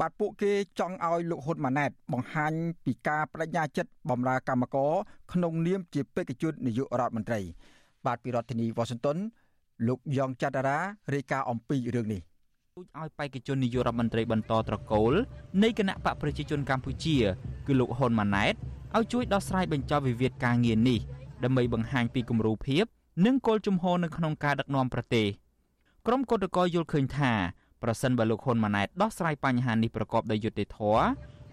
[0.00, 2.52] បាទពួកគេចង់ឲ្យលោកហ៊ុនម៉ាណែតបង្ហាញ
[2.84, 4.92] ពីការបដិញ្ញាចិត្តបម្រើកម្មករ
[5.32, 7.40] ក្នុងនាមជាបេក្ខជននាយករដ្ឋមន្ត្រី
[8.06, 9.16] បាទពីរដ្ឋធានីវ៉ាស៊ីនតោន
[9.86, 10.78] លោកយ៉ងច័ន្ទរា
[11.14, 12.20] រាយការណ៍អំពីរឿងនេះ
[12.76, 15.12] ទូចឲ្យបេក្ខជននាយករដ្ឋមន្ត្រីបន្តត្រកូល
[15.62, 17.16] នៃគណៈបកប្រជាជនកម្ពុជា
[17.66, 18.54] គឺលោកហ៊ុនម៉ាណែត
[18.96, 20.98] ឲ្យជួយដោះស្រាយបញ្ចប់វិវាទការងារនេះ
[21.44, 22.84] ដើម្បីបង្ហាញពីគំរូភាព
[23.26, 25.26] និងគោលជំហរនៅក្នុងការដឹកនាំប្រទេស
[26.06, 27.32] ក្រុមកោតក្រយល់ឃើញថា
[27.82, 31.04] ប្រសិនបើលោកហ៊ុនម៉ាណែតដោះស្រាយបញ្ហានេះប្រកបដោយយុត្តិធម៌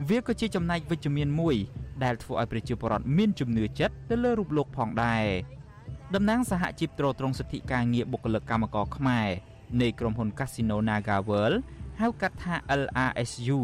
[0.10, 1.56] វាក៏ជាចំណែកវិជ្ជមានមួយ
[2.04, 5.26] ដែលធ្វើឲ្យប្រជាពលរដ្ឋមានជំនឿចិត្តទៅលើរូបលោកផងដែរ
[6.16, 9.30] តំណាងសហជីពត្រួតត្រងសិទ្ធិការងារបុគ្គលិកកម្មករខ្មែរ
[9.82, 11.58] នៃក្រុមហ៊ុន Casino Naga World
[12.00, 13.60] ហៅកាត់ថា LRSU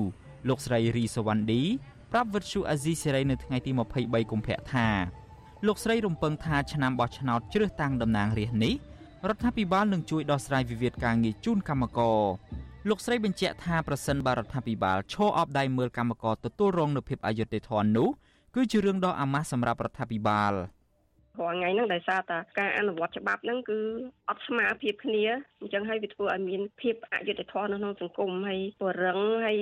[0.47, 1.62] លោកស្រីរីសវណ្ឌី
[2.12, 4.88] ប្រាប់វិទ្យុអាស៊ីសេរីនៅថ្ងៃទី23កុម្ភៈថា
[5.67, 8.75] លោកស្រីរំពឹងថាឆ្នាំបោះឆ្នោតជ្រើសតាំងតំណាងរាស្ត្រនេះ
[9.29, 12.21] រដ្ឋាភិបាលនឹងជួយដោះស្រាយវិវាទការងារជូនកម្មករ
[12.89, 18.10] លោកស្រីបញ្ជាក់ថាប្រសិនបើរដ្ឋាភិបាលឈរអបដៃមើលកម្មករទទួលរងនូវភាពអយុត្តិធម៌នោះ
[18.55, 20.53] គឺជារឿងដ៏អាម៉ាស់សម្រាប់រដ្ឋាភិបាល។
[21.41, 23.80] រាល់ថ្ងៃហ្នឹងដោយសារតែការអនុវត្តច្បាប់ហ្នឹងគឺ
[24.30, 25.24] អត់ស្មារភាពគ្នា
[25.62, 29.60] អញ្ចឹងហើយវាធ្វើឲ្យមានភាពអយុត្តិធម៌នៅក្នុងសង្គមហើយពរឹងហើយ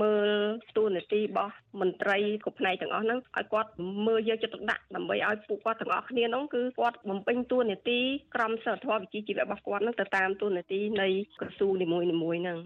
[0.00, 0.30] មើល
[0.76, 3.70] ទួលនីតិរបស់មន្ត្រីគ្រប់ផ្នែកទាំងអស់ហ្នឹងឲ្យគាត់
[4.06, 8.00] មើលយកចិត្តទុកដាក់ដើម្បីឲ្យពួកគាត់ទាំងអស់គ្នាហ្នឹងគឺគាត់បំពេញតួនាទី
[8.34, 11.08] ក្រមសីលធម៌វិជ្ជាជីវៈរបស់គាត់ហ្នឹងទៅតាមតួនាទីនៃ
[11.40, 12.06] ក្រសួងនីមួយៗ
[12.42, 12.58] ហ្នឹង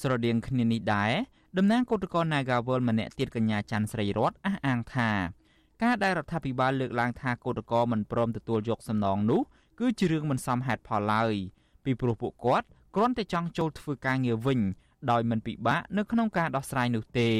[0.00, 1.12] ស្រដៀងគ្នានេះដែរ
[1.58, 5.10] តំណាងគឧតកោ Nagawal ម្នាក់ទៀតកញ្ញាច័ន្ទស្រីរតអះអាងថា
[5.82, 9.40] ការដែលរដ្ឋាភិបាលលើកឡើងថាកោតក្រមិនព្រមទទួលយកសំណងនោះ
[9.80, 11.34] គឺជារឿងមិនសមហេតុផលឡើយ
[11.84, 14.60] ពីព្រោះពួកគាត់គ្រាន់តែចង់ចូលធ្វើការងារវិញ
[15.10, 17.30] ដោយមិនពិបាកនៅក្នុងការដោះស្រាយនោះទេ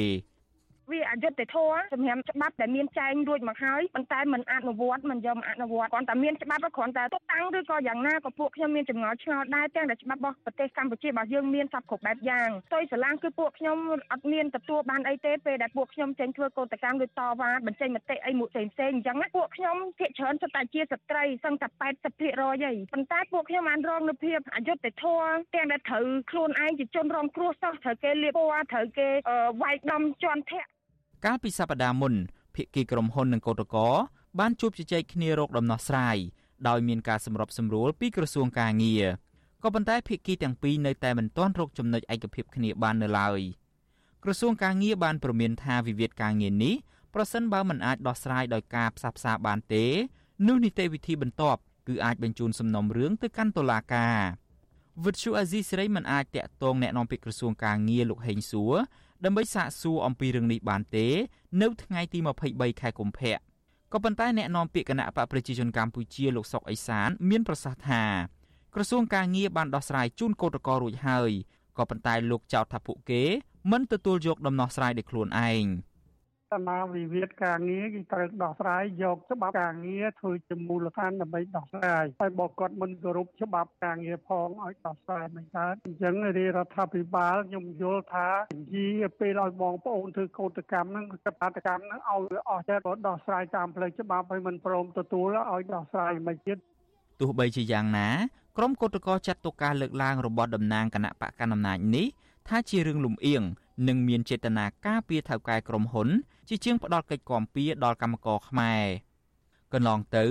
[0.92, 13.76] វាអយុត្តិធម៌សម្រាប់ច្បាប់ដែលមានចែងរួចមកហើយប៉ុន្តែมันអនុវត្តมันយកមកអនុវត្តគ្រាន់តែមានច្បាប់គ្រាន់តែទុកតាំងឬក៏យ៉ាងណាក៏ពួកខ្ញុំមានចម្ងល់ឆ្ងល់ដែរទាំងតែច្បាប់របស់ប្រទេសកម្ពុជារបស់យើងមានសពគ្រប់បែបយ៉ាងផ្ទុយស្រឡាំងគឺពួកខ្ញុំ
[14.12, 29.08] អត់មានទទួលបានអីទេពេលដែលពួកខ្ញុំចេញធ្វើកោតកម្មឬតវ៉ាបញ្ចេញមតិអីមួយផ្សេងផ្សេងអញ្ចឹងពួកខ្ញុំភាគច្រើនសុទ្ធតែជាស្ត្រីសឹងតែ80%ហើយប៉ុន្តែពួកខ្ញុំបានរងនូវភាពអយុត្តិធម៌ទាំងដែលត្រូវខ្លួនឯងជាជនរងគ្រោះសោះត្រូវគេលៀបពណ៌ត្រូវគេ
[29.62, 30.70] វាយដំជន់ធាក់
[31.24, 32.14] កាលពីសប្តាហ៍មុន
[32.54, 33.88] ភាគីក្រុមហ៊ុននិងកោតកោ
[34.38, 36.16] បានជួបជជែកគ្នារកដំណោះស្រាយ
[36.68, 39.04] ដោយមានការសម្របសម្រួលពីក្រសួងកាងារ
[39.62, 43.40] ក៏ប៉ុន្តែភាគីទាំងពីរនៅតែមិនទាន់រកចំណុចឯកភាពគ្នាបាននៅឡើយ
[44.24, 46.74] ក្រសួងកាងារបានព្រមានថាវិវាទការងារនេះ
[47.14, 49.84] ប្រសិនបើមិនអាចដោះស្រាយដោយការផ្សះផ្សាបានទេ
[50.46, 54.18] នោះនីតិវិធីបន្ទាប់គឺអាចបញ្ជូនសំណុំរឿងទៅកាន់តុលាការ
[55.04, 58.74] វិទ្យុអាស៊ីសេរីមិនអាចតាក់ទងแนะនាំពាក្យក្រសួងកាងារលោកហេងសួរ
[59.23, 61.07] ដើម្បីសាកសួរអំពីរឿងនេះបានទេ
[61.61, 63.35] នៅថ្ងៃទី23ខែកុម្ភៈ
[63.93, 68.03] ក៏ប៉ុន្តែអ្នកនាំពាក្យគណៈបកប្រជាជនកម្ពុជាលោកសុកអេសាន មានប្រសាសន៍ថា
[68.75, 71.31] ក្រសួងការងារបានដោះស្រាយជូនកោតក្ររួចហើយ
[71.77, 73.23] ក៏ប៉ុន្តែលោកចោទថាពួកគេ
[73.71, 75.65] មិនទទួលយកដំណោះស្រាយដោយខ្លួនឯង។
[76.55, 96.57] តាណាវិវាទការងារគេត្រូវដោះស្រាយយកច្បាប់ការងារធ្វើជាមូលដ្ឋានដើម្បីដោះស្រាយហើយបើគាត់មិនគោរពច្បាប់ការងារផងឲ្យដោះស្រាយមិនកើតអញ្ចឹងរាជរដ្ឋាភិបាលខ្ញុំយល់ថានិយាយពេលឲ្យបងប្អូនធ្វើកោតកម្មហ្នឹងកបាតកម្មហ្នឹងឲ្យវាអស់ចិត្តដោះស្រាយតាមផ្លូវច្បាប់ហើយមិនព្រមទទួលឲ្យដោះស្រាយមិនទៀត
[97.19, 98.09] ទោះបីជាយ៉ាងណា
[98.57, 102.07] ក្រុមកោតក្រចាត់ទុកការលើកឡើងរបស់តំណាងគណៈបកកណ្ដាលអំណាចនេះ
[102.47, 103.43] ថាជារឿងលំអៀង
[103.87, 106.09] និងមានចេតនាការពារថៅកែក្រុមហ៊ុន
[106.49, 108.83] ជាជាងផ្ដល់កិច្ចគាំពៀដល់កម្មករខ្មែរ
[109.73, 110.25] កន្លងទៅ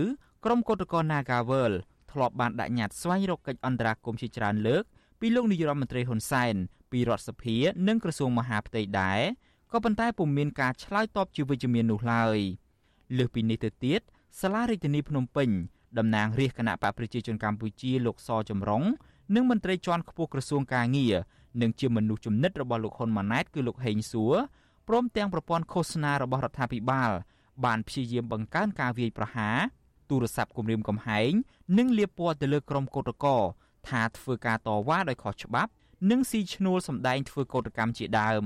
[0.44, 1.72] ក្រុមកោតក្រ Nagawal
[2.12, 4.82] ធ្លាប់បានដាក់ញត្តិស្វែងរកកិច្ចអន្តរាគមន៍ជាច្រើនលើក
[5.20, 6.54] ពីលោកនាយរដ្ឋមន្ត្រីហ៊ុនសែន
[6.92, 7.56] ពីរដ្ឋសភា
[7.88, 9.20] និងក្រសួងមហាផ្ទៃដែរ
[9.72, 12.38] ក៏ប៉ុន្តែពុំមានការឆ្លើយតបជាវិជ្ជមាននោះឡើយ
[13.18, 14.00] លើសពីនេះទៅទៀត
[14.40, 15.48] សាលារដ្ឋាភិបាលភ្នំពេញ
[15.98, 18.82] តំណាងរាជគណៈបកប្រជាជនកម្ពុជាលោកសចម្រុង
[19.34, 21.14] និងមន្ត្រីជាន់ខ្ពស់ក្រសួងកាងារ
[21.60, 24.34] និងជាមនុស្សចំណិតរបស់លោកហ៊ុនម៉ាណែតគឺលោកហេងសួរ
[24.88, 27.10] ព្រមទាំងប្រព័ន្ធឃោសនារបស់រដ្ឋាភិបាល
[27.64, 29.56] បានព្យាយាមបង្កើនការវាយប្រហារ
[30.10, 31.32] ទូរស័ព្ទគម្រាមកំហែង
[31.78, 33.42] និងលាបពណ៌ទៅលើក្រុមកោតក្រ
[33.88, 35.70] ថាធ្វើការតវ៉ាដោយខុសច្បាប់
[36.10, 38.44] និងស៊ីឈ្នួលសម្ដែងធ្វើកោតកម្មជាដើម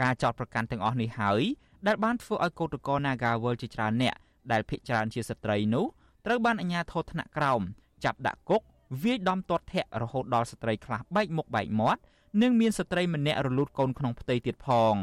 [0.00, 1.42] ការចោតប្រកាន់ទាំងអស់នេះហើយ
[1.86, 4.14] ដែលបានធ្វើឲ្យកោតក្រ Nagawal ជាច្រើនអ្នក
[4.52, 5.86] ដែលភ ieck ច្រើនជាស្ត្រីនោះ
[6.26, 7.60] ត្រូវបានអាជ្ញាធរថ្នាក់ក្រោម
[8.04, 8.62] ចាប់ដាក់គុក
[9.02, 12.00] វាយដំទាត់ធាក់រហូតដល់ស្ត្រីខ្លះបែកមុខបែកមាត់
[12.42, 14.94] និងមានស្ត្រីម្នាក់រលូតកូនក្នុងផ្ទៃទៀតផង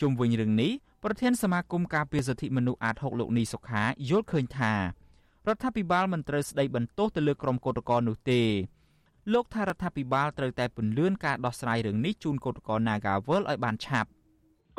[0.00, 0.72] ជុំវិញរឿងនេះ
[1.04, 4.80] ប្រធានសមាគមការពារសិទ្ធិមនុស្សអាត6លោកនីសុខាយល់ឃើញថារ
[5.54, 8.42] ដ្ឋាភិបាលមិនត្រូវស្ដីបន្ទោសទៅលើក្រុមកោតក្រនោះទេ
[9.32, 14.08] លោកថារដ្ឋាភិបាលត្រូវតែពន្យាការដោះស្រាយរឿងនេះជូនកោតក្រ Nagawal ឲ្យបានឆាប់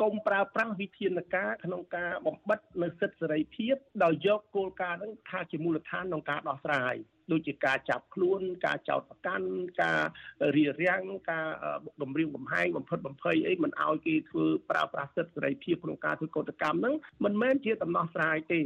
[0.02, 6.94] កុំប្រើប្រាស់វិធានការក្នុងការបំបិតនៅសិទ្ធិសេរីភាពដោយយកគោលការណ៍ហ្នឹងថាជាមូលដ្ឋានក្នុងការដោះស្រាយ
[7.32, 9.46] ដូចជាការចាប់ខ្លួនការចោទប្រកាន់
[9.82, 10.00] ការ
[10.56, 11.46] រៀបរៀងការ
[12.00, 18.60] បំរៀងបំហែងបំផិតបំភ័យអីមិនឲ្យគេធ្វើប្រើប្រាស់សិទ្ធិសេរីភាពក្នុងការធ្វើកតកម្មហ្នឹងមិនមែនជាដំណោះស្រាយទេ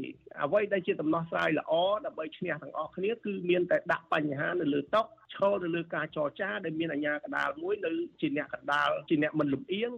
[0.44, 1.72] អ្វីដែលជាដំណោះស្រាយល្អ
[2.06, 5.02] ដើម្បីឈ្នះទាំងអស់គ្នាគឺមានតែដាក់បញ្ហានៅលើតុ
[5.34, 9.92] ឈរនៅលើការចរចាដែលមានអាជ្ញាកណ្ដាលមួយនៅជាអ្នកកណ្ដាលជាអ្នកមិនលំអៀង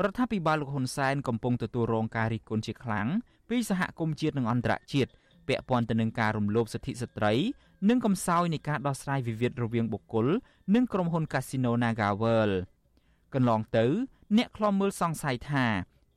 [0.00, 3.08] រដ្ឋាភិបាលលោកហ៊ុនសែនកំពុងទទួលរងការរិះគន់ជាខ្លាំង
[3.48, 5.10] ពីសហគមន៍ជាតិនិងអន្តរជាតិ
[5.48, 7.32] ពាក់ព័ន្ធទៅនឹងការរំលោភសិទ្ធិស្ត្រី
[7.88, 10.26] និងកំសោយនៃការដោះស្រាយវិវាទរវាងបុគ្គល
[10.74, 12.54] និងក្រុមហ៊ុន Casino NagaWorld
[13.34, 13.86] កន្លងទៅ
[14.36, 15.66] អ្នកខ្លំមើលសង្ស័យថា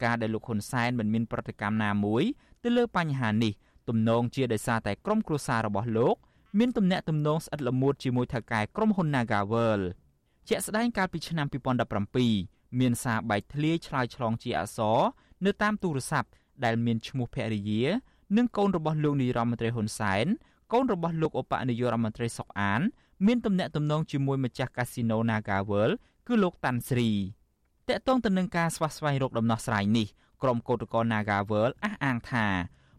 [0.04, 2.24] ការដែលលោកហ៊ុនសែនមិនមានប្រតិកម្មណាមួយ
[2.64, 3.54] ទៅលើបញ្ហានេះ
[3.90, 6.16] ទំនងជាដោយសារតែក្រុមគ្រួសាររបស់លោក
[6.60, 9.84] មានទំនាក់ទំនងស្អិតល្មួតជាមួយថៅកែក្រុមហ៊ុន NagaWorld
[10.50, 15.00] ជាក់ស្ដែងកាលពីឆ្នាំ2017 មានសារបែកធ្លាយឆ្លើយឆ្លងជាអក្សរ
[15.46, 16.30] នៅតាមទូរស័ព្ទ
[16.64, 17.84] ដែលមានឈ្មោះភរិយា
[18.38, 20.26] និងកូនរបស់លោកនាយរដ្ឋមន្ត្រីហ៊ុនសែន
[20.74, 22.82] កូនរបស់លោកឧបនាយករដ្ឋមន្ត្រីសុកអាន
[23.26, 25.96] មានទំនាក់ទំនងជាមួយម្ចាស់កាស៊ីណូ Naga World
[26.28, 27.10] គឺលោកតាន់ស្រី
[27.88, 30.08] តកតងទៅនឹងការស្វះស្វែងរកដំណោះស្រាយនេះ
[30.44, 32.48] ក្រុមកោតក្រ Naga World អះអាងថា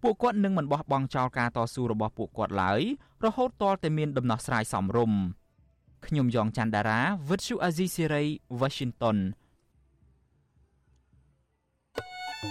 [0.02, 2.80] ពួកគាត់នឹងមិនបោះបង់ចោលការតស៊ូរបស់ពួកគាត់ឡើយ
[3.24, 5.20] រហូតទាល់តែមានដំណោះស្រាយសមរម្យ
[6.06, 8.26] ខ្ញុំយ៉ងច័ន្ទដារា Virtual Azizi Serai
[8.60, 9.16] Washington
[12.36, 12.42] ប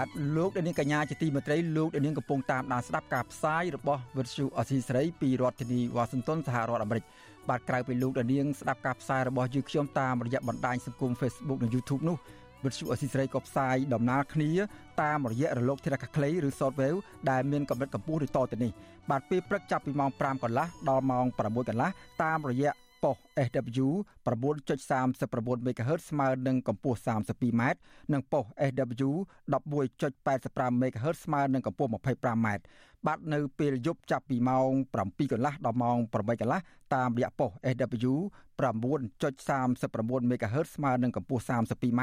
[0.00, 7.04] ាទលោកដានីកញ្ញាជាទីមេត្រីលោកដានីកំពុងតាមដានស្ដាប់ការផ្សាយរបស់វិទ្យុអស៊ីសេរីពីរដ្ឋធានីវ៉ាស៊ីនតោនសហរដ្ឋអាមេរិក
[7.48, 12.16] បាទក្រៅពីលោកដានីស្ដាប់ការផ្សាយរបស់យើងខ្ញុំតាមរយៈបណ្ដាញសង្គម Facebook និង YouTube នោះ
[12.66, 14.50] វិទ្យុអស៊ីសេរីក៏ផ្សាយដំណើរគ្នា
[15.02, 16.98] តាមរយៈរលកធារកាខ្លីឬ Shortwave
[17.30, 18.72] ដែលមានកម្រិតកម្ពស់ឬតទៅនេះ
[19.10, 21.90] បាទពេលព្រឹកចាប់ពីម៉ោង5កន្លះដល់ម៉ោង6កន្លះ
[22.22, 22.72] តាមរយៈ
[23.04, 23.16] ប៉ុស
[23.48, 23.88] SW
[24.26, 27.62] 9.39 MHz ស្មើនឹងកម្ពស់ 32m
[28.12, 29.10] និងប៉ុស SW
[29.52, 32.48] 11.85 MHz ស្មើនឹងកម្ពស់ 25m
[33.06, 36.60] បាទនៅពេលយប់ចាប់ពីម៉ោង7កន្លះដល់ម៉ោង8កន្លះ
[36.94, 38.14] តាមរយៈប៉ុស SW
[38.60, 42.02] 9.39 MHz ស្មើនឹងកម្ពស់ 32m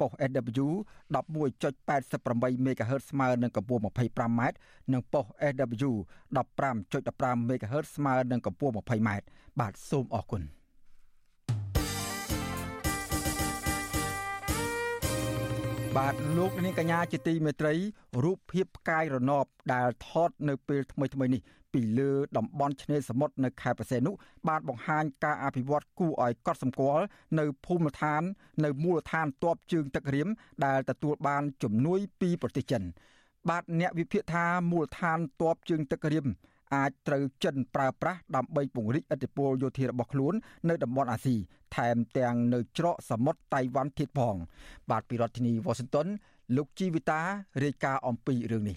[0.00, 0.66] ប៉ុស SW
[1.14, 4.40] 11.88 MHz ស្មើនឹងកម្ពស់ 25m
[4.92, 5.92] និងប៉ុស SW
[6.36, 9.10] 15.15 MHz ស្មើនឹងកម្ពស់ 20m
[9.60, 10.42] បាទសូមអរគុណ
[15.96, 17.74] បាទលោកនាងកញ្ញាជាទីមេត្រី
[18.24, 21.40] រូបភាពផ្កាយរណបដែលថតនៅពេលថ្មីថ្មីនេះ
[21.72, 24.10] ពីលើតំបន់ឆ្នេរសមុទ្រនៅខេត្តបរសេនុ
[24.48, 27.04] បានបង្ហាញការអភិវឌ្ឍគួរឲ្យកត់សម្គាល់
[27.38, 28.22] នៅភូមិឋាន
[28.64, 30.28] នៅមូលដ្ឋានទ័ពជើងទឹករៀម
[30.66, 32.82] ដែលទទួលបានជំនួយពីប្រទេសចិន
[33.48, 36.26] បាទអ្នកវិភាគថាមូលដ្ឋានទ័ពជើងទឹករៀម
[36.74, 40.34] អាចត្រូវចិនប្រើប្រាស់ដើម្បីពង្រីកឥទ្ធិពលយោធារបស់ខ្លួន
[40.68, 41.36] នៅតំបន់អាស៊ី
[41.76, 44.36] ថែមទាំងនៅច្រកសមុទ្រតៃវ៉ាន់ទៀតផង
[44.90, 46.08] បាទពីរដ្ឋធានី Washington
[46.56, 47.20] លោកជីវិតា
[47.64, 48.76] រាយការណ៍អំពីរឿងនេះ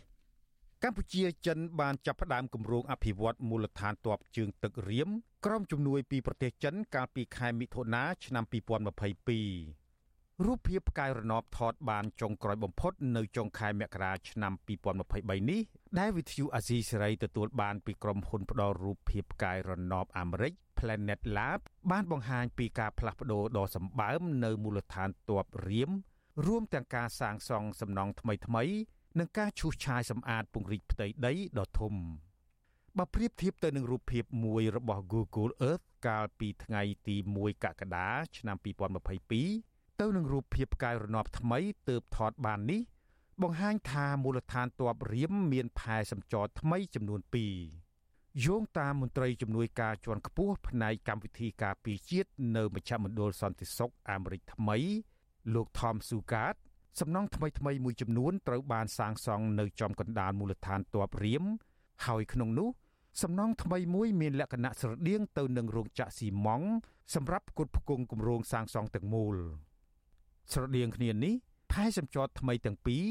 [0.83, 5.09] កម្ពុជាចិនបានចាប់ផ្ដើមគម្រោងអភិវឌ្ឍមូលដ្ឋានទ័ពជើងទឹករៀម
[5.45, 9.86] ក្រោមជំនួយពីប្រទេសចិនកាលពីខែមិថុនាឆ្នាំ2022
[10.45, 14.53] រូបភាពផ្កាយរណបថតបានចុងក្រោយបំផុតនៅចុងខែមករាឆ្នាំ
[15.01, 15.61] 2023នេះ
[15.99, 21.59] ដែលវិទ្យុអាស៊ីសេរីទទួលបានពីក្រុមហ៊ុនផ្ដល់រូបភាពផ្កាយរណបអាមេរិក Planet Lab
[21.91, 25.89] បានបង្ហាញពីការផ្លាស់ប្ដូរដ៏សម្បើមនៅមូលដ្ឋានទ័ពរៀម
[26.45, 31.93] រួមទាំងការសាងសង់សំណង់ថ្មីៗនិងការឈូសឆាយសម្អាតពង្រីកផ្ទៃដីដ៏ធំ
[32.97, 39.66] បើប្រៀបធៀបទៅនឹងរូបភាពមួយរបស់ Google Earth កាលពីថ្ងៃទី1កក្កដាឆ្នាំ2022
[40.01, 42.81] ទៅនឹងរូបភាពផ្កាយរណបថ្មីទើបថតបាននេះ
[43.41, 47.21] បង្ហាញថាមូលដ្ឋានទ័ពរៀមមាន ផែសម្ចរថ្មីចំនួន
[47.81, 54.77] 2យោងតាមមន្ត្រីជំនួយការជាន់ខ្ពស់ផ្នែកកម្មវិធីការពារជាតិនៅមជ្ឈមណ្ឌលសន្តិសុខអាមេរិកថ្មី
[55.53, 56.55] លោក Tom Sugat
[56.99, 61.43] សំណង់ថ្មីថ្មីមួយចំនួនត្រូវបានសាងសង់នៅចំកណ្ដាលមូលដ្ឋានទ័ពរៀម
[62.05, 62.69] ហើយក្នុងនោះ
[63.21, 66.73] សំណង់ថ្មីមួយមានលក្ខណៈស្រដៀងទៅនឹងរោងចក្រស៊ីម៉ងត៍
[67.15, 69.37] សម្រាប់ផ្គត់ផ្គង់គម្រោងសាងសង់ទាំងមូល។
[70.51, 71.33] ស្រដៀងគ្នានេះ
[71.71, 73.05] ផែសម្ចតថ្មីទាំងពីរ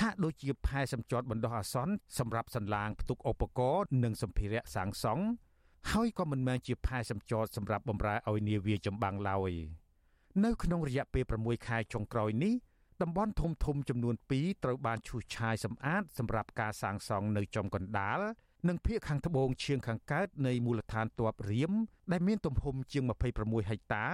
[0.00, 5.24] ហាក់ដូចជាផែសម្ចតបណ្ដោះអាសន្នសម្រាប់សន្លាងផ្ទុកឧបករណ៍និងសម្ភារៈសាងសង់
[5.92, 9.52] ហើយក៏មិនមែនជាផែសម្ចតសម្រាប់បម្រើឲ្យនាវាចម្បាំងឡើយ
[10.44, 12.54] នៅក្នុងរយៈពេល6ខែចុងក្រោយនេះ
[13.02, 18.20] តំបន់ធំធំចំនួន2ត្រូវបានឈូសឆាយសម្អាតសម្រាប់ការសាងសង់នៅចំកណ្ដាល
[18.68, 21.72] និងភៀកខាងត្បូងឈៀងខាងកើតនៃមូលដ្ឋានទ័ពរៀម
[22.12, 23.04] ដែលមានទំហំជាង
[23.36, 24.06] 26ហិកតា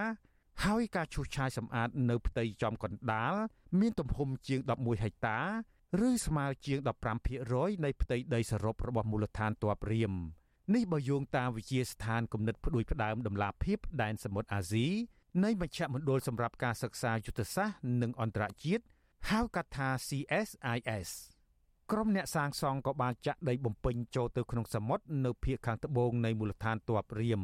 [0.64, 3.34] ហើយការឈូសឆាយសម្អាតនៅផ្ទៃចំកណ្ដាល
[3.80, 5.38] មានទំហំជាង11ហិកតា
[6.06, 6.78] ឬស្មើជាង
[7.30, 10.12] 15%នៃផ្ទៃដីសរុបរបស់មូលដ្ឋានទ័ពរៀម
[10.74, 14.86] នេះបើយោងតាមវិជាស្ថានគំនិតផ្ដួចផ្ដើមដំណាភិបដែនសមុទ្រអាស៊ី
[15.44, 18.84] នៃមជ្ឈមណ្ឌលសម្រាប់ការសិក្សាយុទ្ធសាស្ត្រនិងអន្តរជាតិ
[19.30, 21.10] ហៅកាត់ថា CSIS
[21.90, 27.42] ក្រុមអ្នកសាងសង់ក៏បានចាក់ដីបំពេញចូលទៅក្នុងសមុទ្រនៅភូមិខាងត្បូងនៃមូលដ្ឋានទ័ពរៀម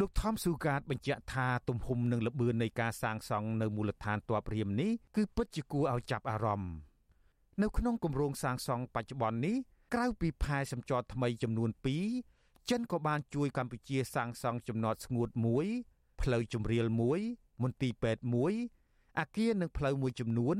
[0.00, 6.74] លោកថមស៊ូកាតបញ្ជាក់ថាទំហំនិងល្បឿននៃការសាងសង់នៅមូលដ្ឋានទ័ពរៀមនេះគឺពិតជាគួរឲ្យចាប់អារម្មណ៍
[7.62, 9.56] នៅក្នុងគម្រោងសាងសង់បច្ចុប្បន្ននេះ
[9.94, 11.70] ក្រៅពីផែសម្ចរថ្មីចំនួន
[12.20, 15.66] 2ចិនក៏បានជួយកម្ពុជាសាងសង់ចំណតស្ងួតមួយ
[16.20, 17.20] ផ្លូវជំរាលមួយ
[17.62, 18.52] មន្ទីរពេទ្យមួយ
[19.18, 20.56] អាគារនិងផ្លូវមួយចំនួន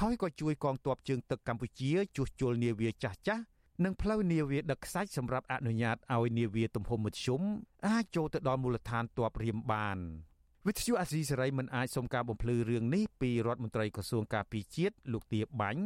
[0.00, 3.42] ហើយក៏ជួយកងទ័ពជើងទឹកកម្ពុជាជួសជុលនាវាចាស់ចាស់
[3.84, 7.42] និងផ្លូវនាវាដឹកខ្សាច់សម្រាប់អនុញ្ញាតឲ្យនាវាទំហំមធ្យម
[7.86, 9.98] អាចចូលទៅដល់មូលដ្ឋានទ័ពរៀមបាន
[10.66, 15.84] វិទ្យុអាស៊ីសេរីមិនអាចសុំការបំភ្លឺរឿងនេះពីរដ្ឋមន្ត្រីក្រសួងការពារជាតិលោកទាបាញ់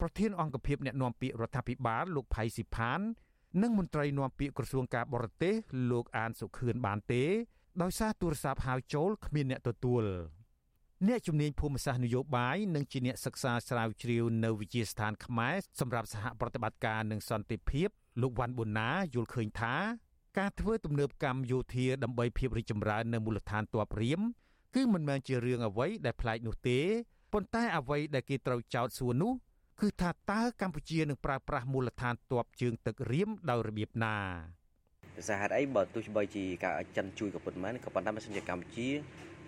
[0.00, 3.00] ប្រធានអង្គភិបអ្នកណែនាំពាក្យរដ្ឋាភិបាលលោកផៃស៊ីផាន
[3.62, 5.54] និងមន្ត្រីនាំពាក្យក្រសួងការបរទេស
[5.90, 7.24] លោកអានសុខឿនបានទេ
[7.82, 10.04] ដោយសារទូរស័ព្ទហៅចូលគ្មានអ្នកទទួល
[11.08, 17.88] អ្នកជំនាញភូមិសាស្ត្រនយោបាយនិងជាអ្នកសិក្សាស្រាវជ្រាវនៅវិទ្យាស្ថានខ្មែរសម្រាប់សហប្រតិបត្តិការនិងសន្តិភាព
[18.22, 19.74] លោកវ៉ាន់ប៊ុនណាយល់ឃើញថា
[20.38, 24.20] ការធ្វើទំនើបកម្មយោធាដើម្បីភាពរីកចម្រើននៅមូលដ្ឋានទ័ពរៀម
[24.74, 26.80] គឺមិនមែនជារឿងអ្វីដែលប្លែកនោះទេ
[27.32, 29.32] ប៉ុន្តែអ្វីដែលគេត្រូវចោទសួរនោះ
[29.80, 34.16] គឺថាតើកម្ពុជានឹងប្រើប្រាស់មូលដ្ឋានទ័ពជើងទឹករៀមដោយរបៀបណា
[35.16, 38.88] ដោយសារហេតុអីបើទោះបីជាការចិនជួយក៏ប៉ុន្មានក៏ប៉ុន្តែមិនសិនជាកម្ពុជា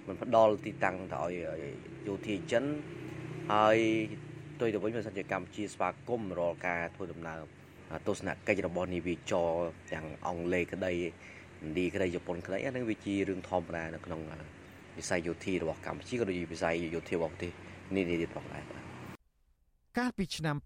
[0.07, 1.32] មិនផ្ដល់ទីតាំងទៅឲ្យ
[2.07, 2.64] យោធាចិន
[3.53, 3.78] ហើយ
[4.61, 7.38] ទុយទៅវិញមិនសិនជាកម្ពុជាស្វាគមន៍រាល់ការធ្វើដំណើរ
[8.07, 9.50] ទស្សនកិច្ចរបស់នាវាចរ
[9.92, 10.96] ទាំងអង់គ្លេសក្តីឥ
[11.68, 14.20] ណ្ឌាក្តីជប៉ុនក្តីអានឹងវាជារឿងធម្មតានៅក្នុង
[14.98, 17.53] វិស័យយោធារបស់កម្ពុជាក៏ដូចជាវិស័យយោធារបស់ប្រទេស
[17.94, 18.64] នេះទៀតផងដែរ
[19.98, 20.57] កាលពីឆ្នាំ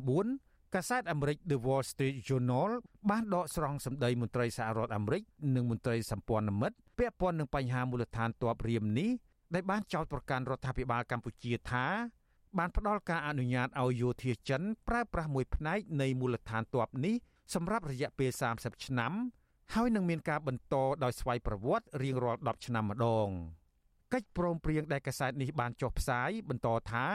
[0.00, 2.70] 2019 កាសែតអាមេរិក The Wall Street Journal
[3.10, 5.22] បានដកស្រង់សម្ដីមន្ត្រីសហរដ្ឋអាមេរិក
[5.54, 9.10] និងមន្ត្រីសម្ព័ន្ធមិត្តពាក់ព័ន្ធនឹងបញ្ហាមូលដ្ឋានទ័ពរៀមនេះ
[9.54, 11.86] ដែលបានចោទប្រកាន់រដ្ឋាភិបាលកម្ពុជាថា
[12.58, 17.14] បានផ្ដល់ការអនុញ្ញាតឲ្យយោធាចិនប្រើប្រាស់មួយផ្នែកនៃមូលដ្ឋានទ័ពនេះ
[17.54, 19.12] សម្រាប់រយៈពេល30ឆ្នាំ
[19.74, 23.28] ហើយនឹងមានការបន្តដោយស្វ័យប្រវត្តិរៀងរាល់10ឆ្នាំម្ដង
[24.12, 27.06] កិច្ចព្រមព្រៀងដែលកាសែតនេះបានចុះផ្សាយបន្តថា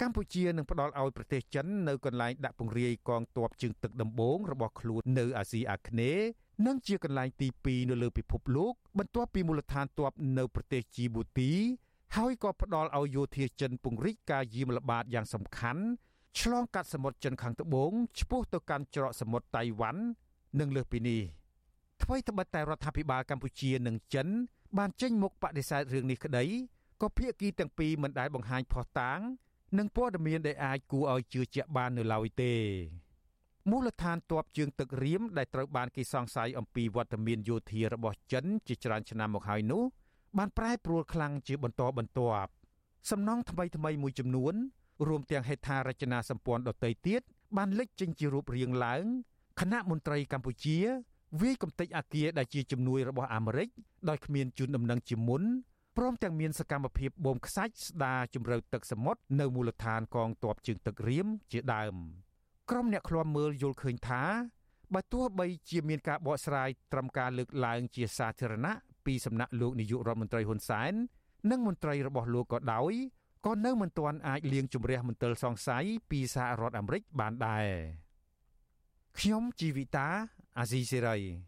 [0.00, 6.26] កម្ពុជានឹងផ្ដល់ឲ្យប្រទេសចិននៅកន្លែងដាក់ពង្រាយកងទ័ពជើងទឹកដំបូងរបស់ខ្លួននៅអាស៊ីអាគ្នេយ៍
[6.66, 11.52] និងជាកន្លែងទី2នៅលើពិភពលោកបន្ទាប់ពីមូលដ្ឋានទ័ពនៅប្រទេសជីបូទី
[12.16, 15.82] ហើយក៏ផ្ដល់ឲ្យយោធាចិនពង្រីកការយាមល្បាតយ៉ាងសំខាន់
[16.40, 20.02] ឆ្លងកាត់សមុទ្រចិនខាងត្បូងឆ្ពោះទៅកាន់ច្រកសមុទ្រតៃវ៉ាន់
[20.58, 21.20] និងលើសពីនេះ
[22.02, 24.26] អ្វីត្បិតតែរដ្ឋាភិបាលកម្ពុជានិងចិន
[24.78, 26.44] បានចេញមុខបដិសេធរឿងនេះក្តី
[27.02, 29.20] ក៏ភាគីទាំងពីរមិនដែលបង្ហាញផុសតាង
[29.76, 32.54] និងព័ត៌មានដែលអាចគួរឲ្យជឿជាក់បាននៅឡើយទេ
[33.70, 39.82] មូលដ្ឋានទ័ពជើងទឹករៀមដែលត្រូវបានគេសង្ស័យអំពីវត្តមានយោធារបស់ចិនជាច្រើនឆ្នាំមកហើយនោះ
[40.38, 42.50] បានប្រែប្រួលខ្លាំងជាបន្តបន្ទាប់
[43.10, 44.54] សំណង់ថ្មីថ្មីមួយចំនួន
[45.08, 47.22] រួមទាំងហេដ្ឋារចនាសម្ព័ន្ធដទៃទៀត
[47.56, 49.04] បានលេចចេញជារូបរាងឡើង
[49.60, 50.78] គណៈមន្ត្រីកម្ពុជា
[51.40, 53.68] វាយកំទេចអាគារដែលជាជំនួយរបស់អាមេរិក
[54.08, 55.42] ដោយគ្មានជូនដំណឹងជាមុន
[55.98, 61.94] ព្រមទាំងមានសកម្មភាពបូមខ្សាច់ស្ដារជំរឿទឹកសមុទ្រនៅមូលដ្ឋានកងទ័ពជើងទឹករៀមជាដើម
[62.70, 64.22] ក្រុមអ្នកឃ្លាំមើលយល់ឃើញថា
[64.94, 68.74] បើទោះបីជាមានការបកស្រាយត្រឹមការលើកឡើងជាសាធារណៈ
[69.06, 70.92] ពីសំណាក់លោកនាយករដ្ឋមន្ត្រីហ៊ុនសែន
[71.50, 72.92] និងមន្ត្រីរបស់លោកក៏ដោយ
[73.46, 77.66] ក៏នៅមិនទាន់អាចលាងជម្រះមន្ទិលសង្ស័យពីសហរដ្ឋអាមេរិកបានដែរ
[79.18, 80.08] ខ្ញុំជីវិតា
[80.58, 81.47] អាស៊ីសេរី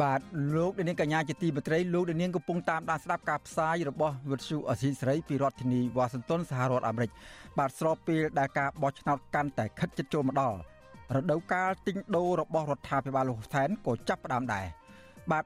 [0.00, 0.20] បាទ
[0.56, 7.10] លោកនាងកញ្ញាជាទីមេត្រីលោកនាងកំពុងតាមដានស្ដាប់ការផ្សាយរបស់វិទ្យុអសីសេរីពីរដ្ឋធានីវ៉ាស៊ីនតោនសហរដ្ឋអាមេរិក
[7.58, 10.58] បាទស្របពេលដែលការបោះឆ្នោតកាន់តែខិតជិតចូលមកដល់
[11.14, 14.64] រដូវកាលទិញដូររបស់រដ្ឋាភិបាលលោកហ៊ុនសែនក៏ចាប់ផ្ដើមដែរ
[15.30, 15.44] បាទ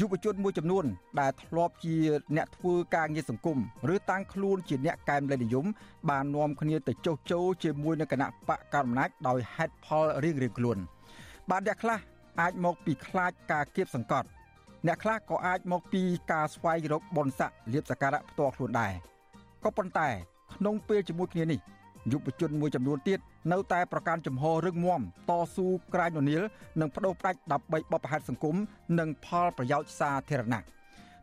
[0.00, 0.84] យុវជនមួយចំនួន
[1.20, 1.96] ដែលធ្លាប់ជា
[2.36, 3.58] អ្នកធ្វើការងារសង្គម
[3.94, 5.66] ឬតាំងខ្លួនជាអ្នកកែមលេខនិយម
[6.10, 10.78] បាននាំគ្នាទៅចុះចូលជាមួយនឹងគណៈបកកណ្ដាលអំណាចដោយហេតុផលរៀងៗខ្លួន
[11.50, 11.98] បាទអ្នកខ្លះ
[12.40, 14.28] អាចមកពីខ្លាចការគៀបសង្កត់
[14.86, 18.92] អ្នកខ្លះក៏អាចមកពីការស្វែងរកបុណ្យស័ក្តិលៀបសក្ការៈផ្ទាល់ខ្លួនដែរ
[19.64, 20.08] ក៏ប៉ុន្តែ
[20.54, 21.60] ក្នុងពេលជាមួយគ្នានេះ
[22.12, 23.18] យុវជនមួយចំនួនទៀត
[23.52, 26.42] នៅតែប្រកាន់ជំហររឹងមាំតស៊ូក្រាញននៀល
[26.80, 28.56] និងបដូរផ្ដាច់ដើម្បីបបផាត់សង្គម
[28.98, 30.62] និងផលប្រយោជន៍សាធារណៈ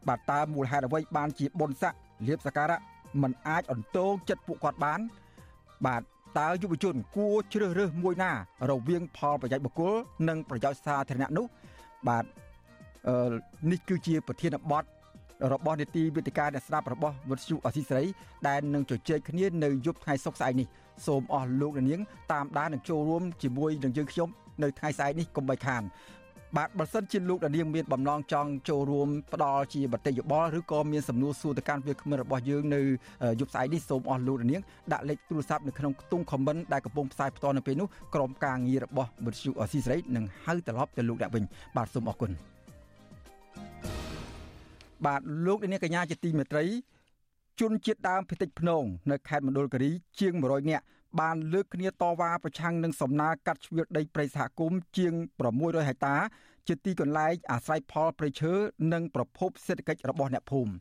[0.07, 2.79] បាទតើមូលហេតុអ្វីបានជាបុណ្យស័ក្តិលៀបសក្ការៈ
[3.21, 4.99] มันអាចអន្តោងចិត្តពួកគាត់បាន
[5.85, 6.01] បាទ
[6.39, 8.31] តើយុវជនគួរជ្រើសរើសមួយណា
[8.69, 9.93] រវាង ផលប្រយោជន៍បុគ្គល
[10.29, 11.45] និងប្រយោជន៍សាធារណៈនោះ
[12.07, 12.25] បាទ
[13.07, 13.33] អឺ
[13.71, 14.83] នេះគឺជាប្រធានបទ
[15.53, 18.05] របស់នេតិវិទ្យាអ្នកស្ដាប់របស់វិទ្យុអសីសេរី
[18.47, 20.67] ដែលនឹងជជែកគ្នានៅយប់ថ្ងៃសុក្រស្អែកនេះ
[21.05, 22.01] សូមអស់លោកនាង
[22.31, 24.29] តាមដាននិងចូលរួមជាមួយនឹងយើងខ្ញុំ
[24.63, 25.81] នៅថ្ងៃស្អែកនេះកុំបីខាន
[26.57, 32.81] បាទបើសិនជាលោកដានៀងមានបំណងចង់ចូលរួមផ្ដល់ជាបតិយោបល់ឬក៏មានសំណួរសួរទៅកាន់វាគ្មិនរបស់យើងនៅ
[33.39, 34.61] យប់ស្អែកនេះសូមអស់លោកដានៀង
[34.93, 41.43] ដាក់លេខទូរស័ព្ទនៅក្នុងខ្ទង់ comment ដែលកំពុងផ្សាយផ្ទាល់នៅពេលនោះក្រុមការងាររបស់វិទ្យុអស៊ីសេរីនឹងហៅត្រឡប់ទៅលោកអ្នកវិញ
[41.77, 42.31] បាទសូមអរគុណ
[45.05, 46.65] បាទលោកនាងកញ្ញាជាទីមេត្រី
[47.59, 50.83] ជនជាតិដើមភាគតិចភ្នងនៅខេត្តមណ្ឌលគិរីជាង100នាក់
[51.19, 55.13] បានលើកគ្នាតវ៉ាប្រឆាំងនឹងសំណើកាត់ជ្រឿដីព្រៃសហគមន៍ជាង
[55.51, 56.15] 600ហិកតា
[56.67, 58.53] ជាទីកន្លែងអាស្រ័យផលព្រៃឈើ
[58.93, 60.71] និងប្រភពសេដ្ឋកិច្ចរបស់អ្នកភូមិ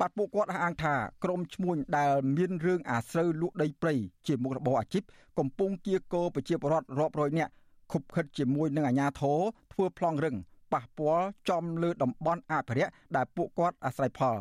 [0.00, 3.94] បាទពួកគាត់អះអាងថាក្រមឈ្មួញដែលមានរឿងអាស្រូវលក់ដីព្រៃ
[4.26, 5.02] ជាមុខរបរអាជីព
[5.38, 7.52] កំពុងគៀកោប្រជាពលរដ្ឋរាប់រយនាក់
[7.92, 9.40] ខុបខិតជាមួយនឹងអាជ្ញាធរ
[9.72, 10.36] ធ្វើប្លង់រឹង
[10.72, 14.36] ប៉ះពាល់ចំលើតំបន់អភិរក្សដែលពួកគាត់អាស្រ័យផល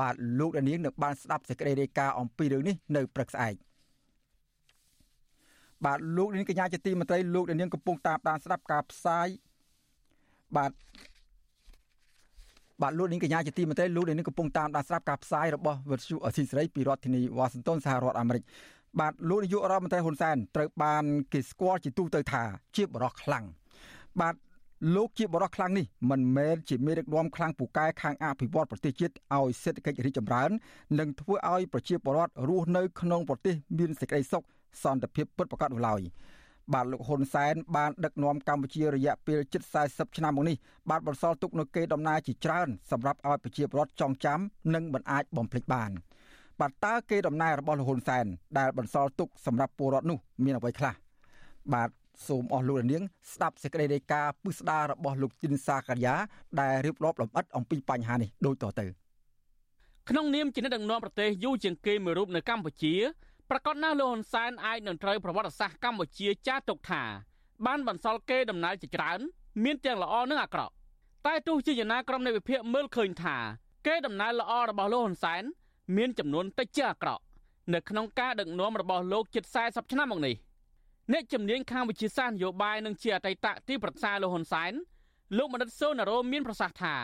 [0.00, 3.54] បាទលោកដានៀងនឹងបានស្ដាប់សេចក្តីរាយការណ៍អំពីរឿងនេះនៅព្រឹកស្អែក
[5.84, 9.28] បាទលោកនាងកញ្ញាជាទីមន្ត្រីលោកនាងកំពុងតាមដានស្ដាប់ការផ្សាយ
[10.56, 10.70] បាទ
[12.82, 18.42] បាទលោកនាងកញ្ញាជាទីមន្ត្រីលោកនាងកំពុងតាមដានស្ដាប់ការផ្សាយរបស់វិទ្យុអសីសេរីពីរដ្ឋធានីវ៉ាស៊ីនតោនសហរដ្ឋអាមេរិក
[19.00, 22.42] បាទលោកនាយករដ្ឋមន្ត្រីហ៊ុនសែនត្រូវបានគេស្គាល់ជាទូទៅថា
[22.76, 23.44] ជាបរិះខ្លាំង
[24.20, 24.34] បាទ
[24.96, 30.50] លោកជាបរិះខ្លាំងនេះមិនមែនជាមេដឹកនាំខ្លាំងពូកែខាងអភិវឌ្ឍប្រទេសជាតិឲ្យសេដ្ឋកិច្ចរីកចម្រើន
[30.98, 34.44] និងធ្វើឲ្យប្រជាពលរដ្ឋរស់នៅក្នុងប្រទេសមានសេចក្តីសុខ
[34.82, 36.00] សន្តិភាពពិតប្រាកដនោះឡើយ
[36.74, 40.56] បាទលោកហ៊ុនសែនបានដឹកនាំកម្ពុជារយៈពេលជិត40ឆ្នាំមកនេះ
[40.90, 44.40] បានបន្សល់ទុកនូវកេរដំណែលជាច្រើនសម្រាប់ឲ្យប្រជាពលរដ្ឋចងចាំ
[44.74, 45.90] និងមិនអាចបំភ្លេចបាន
[46.60, 48.26] បាទតើកេរដំណែលរបស់លោកហ៊ុនសែន
[48.58, 50.94] ដែលបន្សល់ទុកសម្រាប់ពលរដ្ឋនោះមានអ្វីខ្លះ
[51.74, 51.90] បាទ
[52.28, 53.02] សូមអស់លោកនាង
[53.32, 56.14] ស្ដាប់សេចក្តីរាយការណ៍ពិស្ដាររបស់លោកទីនសាកាយា
[56.60, 58.86] ដែលរៀបរាប់លម្អិតអំពីបញ្ហានេះដូចតទៅ
[60.08, 62.94] ក្នុងនាមជាអ្នកដឹកនាំប្រទេសយូរជាងគេមួយរូបនៅកម្ពុជា
[63.50, 67.02] ប្រកាសណាស់លោកហ៊ុនសែនអាចនឹងត្រូវប្រវត្តិសាស្ត្រកម្ពុជាចារទុកថា
[67.66, 69.20] បានបន្សល់គេដំណើរជាច្រើន
[69.64, 70.72] មានទាំងល្អនិងអាក្រក់
[71.26, 73.36] តែទោះជាយ៉ាងណាក្រុមនៃវិភាគមើលឃើញថា
[73.86, 75.42] គេដំណើរល្អរបស់លោកហ៊ុនសែន
[75.96, 77.22] មានចំនួនតិចជាអាក្រក់
[77.74, 80.34] នៅក្នុងការដឹកនាំរបស់លោកជិត40ឆ្នាំមកនេះ
[81.12, 84.72] អ្នកជំនាញខាងវិទ្យាសាស្ត្រនយោបាយនិងជាអតីតទីប្រឹក្សាលោកហ៊ុនសែន
[85.38, 86.94] លោកមនិតសូណារ៉ូមានប្រសាសន៍ថា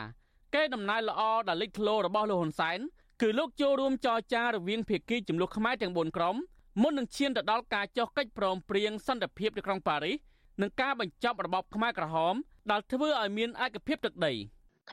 [0.54, 2.78] កេរដំណែលល្អដែលលេចធ្លោរបស់លោកហ៊ុនសែន
[3.24, 6.36] គឺលោកចូលរួមចរចារវាងភាគីចំនួនខ្មែរទាំង4ក្រុម
[6.82, 10.16] មុននឹងឈានទៅដល់ការចុះកិច្ចព្រមព្រៀងសន្តិភាពនៅក្រុងប៉ារីស
[10.62, 12.34] និងការបញ្ចប់របបខ្មែរក្រហម
[12.70, 14.32] ដែលធ្វើឲ្យមានឯកភាពទឹកដី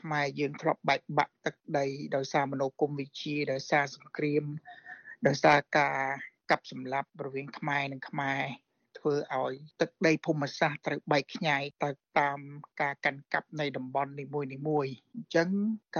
[0.00, 4.44] ខ្មែរយើងធ្លាប់បែកបាក់ទឹកដីដោយសារមនោគមវិជ្ជាដោយសារសង្គ្រាម
[5.26, 5.98] ដោយសារការ
[6.50, 8.42] កាប់សម្លាប់រវាងខ្មែរនិងខ្មែរ
[8.98, 12.38] ធ្វើឲ្យទឹកដីភូមិសាស្ត្រត្រូវបែកខ្ញែកទៅតាម
[12.80, 15.48] ការកាន់កាប់នៃតំបន់នីមួយនីមួយអញ្ចឹង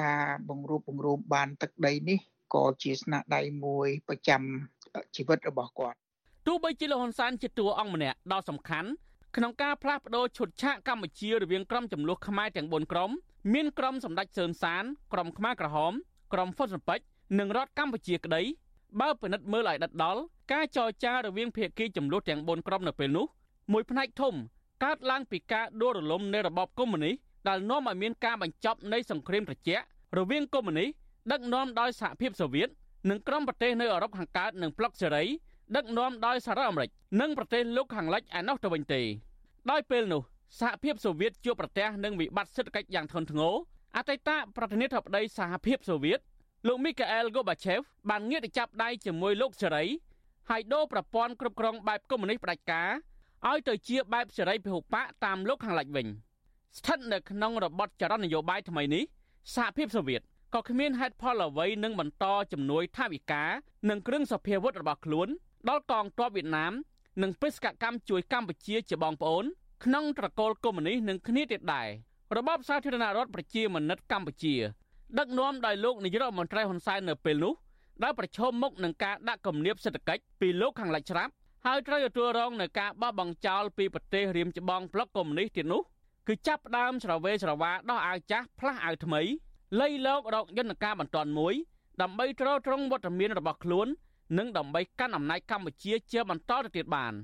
[0.01, 2.19] ការបង្រួបបង្រួមបានទឹកដីនេះ
[2.55, 4.43] ក៏ជាស្នាដៃមួយប្រចាំ
[5.17, 5.99] ជីវិតរបស់គាត់
[6.47, 8.91] ទោះបីជាលោកហ៊ុនសែនជាតួអង្គម្នាក់ដ៏សំខាន់
[9.37, 13.11] ក្នុងការផ្លាស់ប្តូរឈុតឆាកកម្ពុជារវាងក្រុមចំនួនខ្មែរទាំង4ក្រុម
[13.55, 15.93] មានក្រុមសម្ដេចសឿនសានក្រុមខ្មែរក្រហម
[16.33, 17.05] ក្រុមហ្វុនស៊ិនពេជ្រ
[17.39, 18.43] និងរដ្ឋកម្ពុជាក្តី
[19.01, 20.21] បើពិនិត្យមើលឲ្យដិតដល់
[20.53, 23.27] ការចរចារវាងភាគីចំនួនទាំង4ក្រុមនៅពេលនោះ
[23.73, 24.35] មួយផ្នែកធំ
[24.85, 27.15] កើតឡើងពីការដួលរលំនៃរបបកុម្មុយនីស
[27.49, 29.85] ដែលនាំឲ្យមានការបញ្ចប់នៃសង្គ្រាមត្រជាក់
[30.19, 30.91] រវាងកុម្មុយនីស
[31.33, 32.69] ដឹកនាំដោយសហភាពសូវៀត
[33.11, 35.25] និងក្រុមប្រទេសនៅអឺរ៉ុបខាងកើតនិងប្លុកសេរី
[35.77, 39.01] ដឹកនាំដោយសហរដ្ឋអាមេរិកនិងប្រទេសលោកខាងលិចឯណោះទៅវិញទេ
[39.71, 40.23] ដោយពេលនោះ
[40.61, 43.55] សហភាពសូវៀតជួបប្រទះនឹងវិបត្តិសេដ្ឋកិច្ចយ៉ាងធ្ងន់ធ្ងរ
[43.97, 46.21] អតីតប្រធានាធិបតីសហភាពសូវៀត
[46.67, 47.79] លោកមីកាអែលហ្គូបាឆេវ
[48.11, 49.85] បានងាកទៅចាប់ដៃជាមួយលោកសេរី
[50.51, 52.91] ហើយដូរប្រព័ន្ធគ្រប់គ្រងបែបកុម្មុយនីសផ្ដាច់ការ
[53.49, 56.07] ឲ្យទៅជាបែបសេរីពហុបកតាមលោកខាងលិចវិញ
[56.79, 59.05] ស្ថិតនៅក្នុងរបបចរន្តនយោបាយថ្មីនេះ
[59.55, 60.21] សហភាពសូវៀត
[60.55, 63.45] ក៏គ្មានហេតុផលអ្វីនឹងបន្តជំនួយថវិកា
[63.89, 65.29] និងគ្រឿងសព្វាវុធរបស់ខ្លួន
[65.69, 66.73] ដល់កងទ័ពវៀតណាម
[67.23, 69.45] និងបេសកកម្មជួយកម្ពុជាជាបងប្អូន
[69.85, 71.89] ក្នុងត្រកូលកុម្មុយនីសនឹងគ្នាទៀតដែរ
[72.37, 74.55] របបសាធារណរដ្ឋប្រជាមានិតកម្ពុជា
[75.19, 77.55] ដឹកនាំដោយលោកនាយរដ្ឋមន្ត្រីហ៊ុនសែននៅពេលនោះ
[78.03, 81.33] ដែលប្រឈមមុខនឹងការដាក់គំនាបសេដ្ឋកិច្ចពីលោកខាងលិចច្រាប់
[81.67, 85.83] ហើយត្រូវទទួលរងនឹងការបោះបង់ចោលពីប្រទេសរៀមច្បងប្លុកកុម្មុយនីសទៀតនោះ
[86.29, 89.21] គឺចាប់ផ្ដើមច្រវេច្រវាដោះអាវចាស់ផ្លាស់អាវថ្មី
[89.81, 91.55] លៃលោករកយន្តការបន្ទាន់មួយ
[92.03, 93.87] ដើម្បីទ្រទ្រង់វត្តមានរបស់ខ្លួន
[94.39, 97.15] និងដើម្បីកាន់អំណាចកម្ពុជាជាបន្តទៅទៀតបាន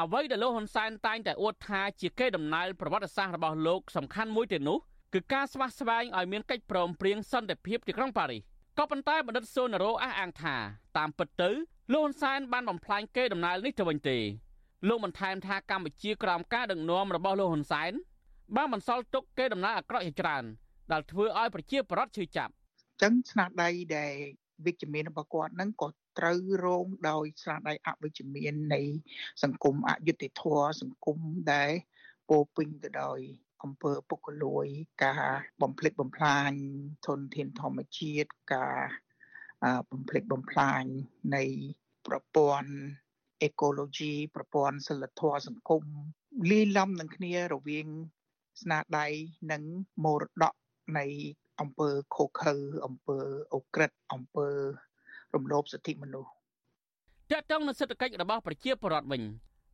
[0.00, 4.78] អ្វីដែលលោកហ៊ុនសែនតែងតែអួតថាជាកេរដំណែលប្រវត្តិសាស្ត្ររបស់លោកសំខាន់មួយទៀតនោះ
[5.14, 8.42] គឺការស្វាស្វែងឲ្យមានកិច្ចព្រមព្រៀងសន្តិភាពទីក្រុងប៉ារីស
[8.78, 10.56] ក៏ប៉ុន្តែបណ្ឌិតសូណារ៉ូអះអាងថា
[10.98, 11.50] តាមពិតទៅ
[11.92, 14.18] លោកហ៊ុនសែនបានបំផ្លាញកេរដំណែលនេះទៅវិញទេ
[14.88, 17.92] លោកបន្ថែមថាកម្ពុជាក្រោមការដឹកនាំរបស់លោកហ៊ុនសែន
[18.56, 20.44] បានបន្សល់ទុកកេរដំណែលអាក្រក់ជាច្រើន
[20.92, 22.52] ដែលធ្វើឲ្យប្រជាពលរដ្ឋឈឺចាប់
[23.02, 24.12] ចឹងស្នាដៃដែល
[24.66, 25.88] វិជ្ជមានរបស់គាត់ហ្នឹងក៏
[26.18, 28.80] ត្រូវរងដោយស្នាដៃអវិជ្ជមាននៃ
[29.42, 31.18] សង្គមអយុត្តិធម៌សង្គម
[31.52, 31.72] ដែល
[32.28, 33.20] ពោពេញទៅដោយ
[33.62, 34.66] អំពើពុករលួយ
[35.04, 35.24] ការ
[35.62, 36.50] បំផ្លិចបំផ្លាញ
[37.06, 38.78] ធនធានធម្មជាតិការ
[39.90, 40.82] បំផ្លិចបំផ្លាញ
[41.36, 41.44] នៃ
[42.06, 42.72] ប្រព័ន្ធ
[43.42, 45.84] អេកូឡូជីប្រព័ន្ធសិលធម៌សង្គម
[46.50, 47.86] លាយឡំនឹងគ្នារវាង
[48.62, 49.06] ស្នាដៃ
[49.52, 49.62] និង
[50.04, 50.54] មរតក
[50.98, 51.06] នៃ
[51.60, 52.54] អង្គើខូខើ
[52.86, 53.20] អង្គើ
[53.54, 54.50] អូក្រិតអង្គើ
[55.34, 56.30] រំលោភសិទ្ធិមនុស្ស
[57.32, 59.22] តើតឹងនឹងសេដ្ឋកិច្ចរបស់ប្រជាពលរដ្ឋវិញ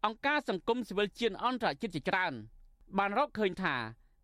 [0.07, 2.33] អង្គការសង្គមស៊ីវិលជាតិអន្តរជាតិជាច្រើន
[2.97, 3.75] បានរកឃើញថា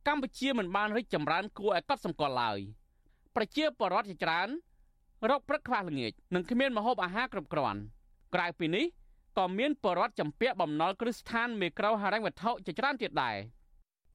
[0.06, 2.58] កម្ពុជាមិនបានរីកចម្រើនគួរឲ្យកត់សម្គាល់ឡើយ
[3.36, 4.48] ប្រជាពលរដ្ឋជាច្រើន
[5.30, 7.80] រកព្រឹកខ្វះល្ងាចនិងគ្មានម្ហូបអាហារគ្រប់គ្រាន់
[8.34, 8.84] ក្រៅពីនេះ
[9.38, 13.36] ក៏មានពលរដ្ឋចម្ពាក់បំណុលគ្រឹះស្ថានមេក្រូហិរញ្ញវត្ថុជាច្រើនទៀតដែរ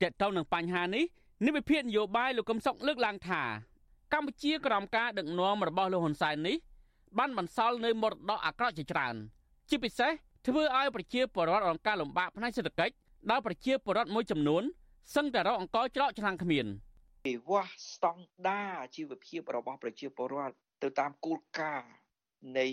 [0.01, 1.05] ទាក់ទងនឹងបញ្ហានេះ
[1.45, 3.41] និវិភាននយោបាយលោកកឹមសុខលើកឡើងថា
[4.13, 6.57] កម្ពុជាក្រោមការដឹកនាំរបស់លោកហ៊ុនសែននេះ
[7.17, 9.15] បានបន្សល់នៅមរតកអាក្រក់ជាច្រើន
[9.69, 10.11] ជាពិសេស
[10.47, 12.93] ធ្វើឲ្យប្រជាពលរដ្ឋរងការលំបាកផ្នែកសេដ្ឋកិច្ច
[13.31, 14.63] ដោយប្រជាពលរដ្ឋមួយចំនួន
[15.15, 16.65] សឹងតែរកអង្គច្រកឆ្នាំងគ្មាន
[17.27, 21.91] វិវាស់ស្តង់ដារជីវភាពរបស់ប្រជាពលរដ្ឋទៅតាមគោលការណ៍
[22.59, 22.67] នៃ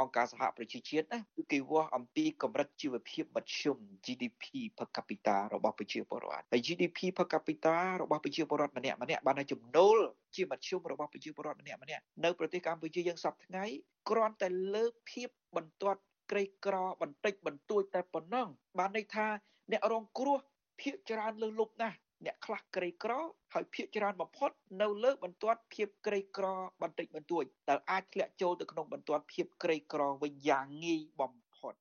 [0.00, 3.76] អង្គការសហប្រជាជាតិណាគឺគេវាស់អំពីកម្រិតជីវភាពមធ្យម
[4.06, 4.44] GDP
[4.78, 9.98] per capita របស់ប្រជាពលរដ្ឋហើយ GDP per capita របស់ប្រជាពលរដ្ឋម្នាក់ម្នាក់បានតែចំណូល
[10.36, 13.64] ជាមធ្យមរបស់ប្រជាពលរដ្ឋម្នាក់ម្នាក់នៅប្រទេសកម្ពុជាយើងសពថ្ងៃ
[14.08, 19.26] គ្រាន់តែលើភាពបន្ទាត់ក្រីក្របន្តិចបន្តួចតែប៉ុណ្ណឹងបានន័យថា
[19.72, 20.38] អ្នករងគ្រោះ
[20.80, 23.12] ភាគច្រើនលើលុបណាស់អ្នកខ្លះក្រីក្រ
[23.52, 24.50] ហើយភាគច្រើនបំផុត
[24.82, 26.46] នៅលើបន្ទាត់ភាពក្រីក្រ
[26.82, 31.74] បន្តិចបន្តួចដែលអាចធ្លាក់ចូលទៅក្នុងបន្ទាត់ភាពក្រីក្រវិញយ៉ាងងាយបំផុត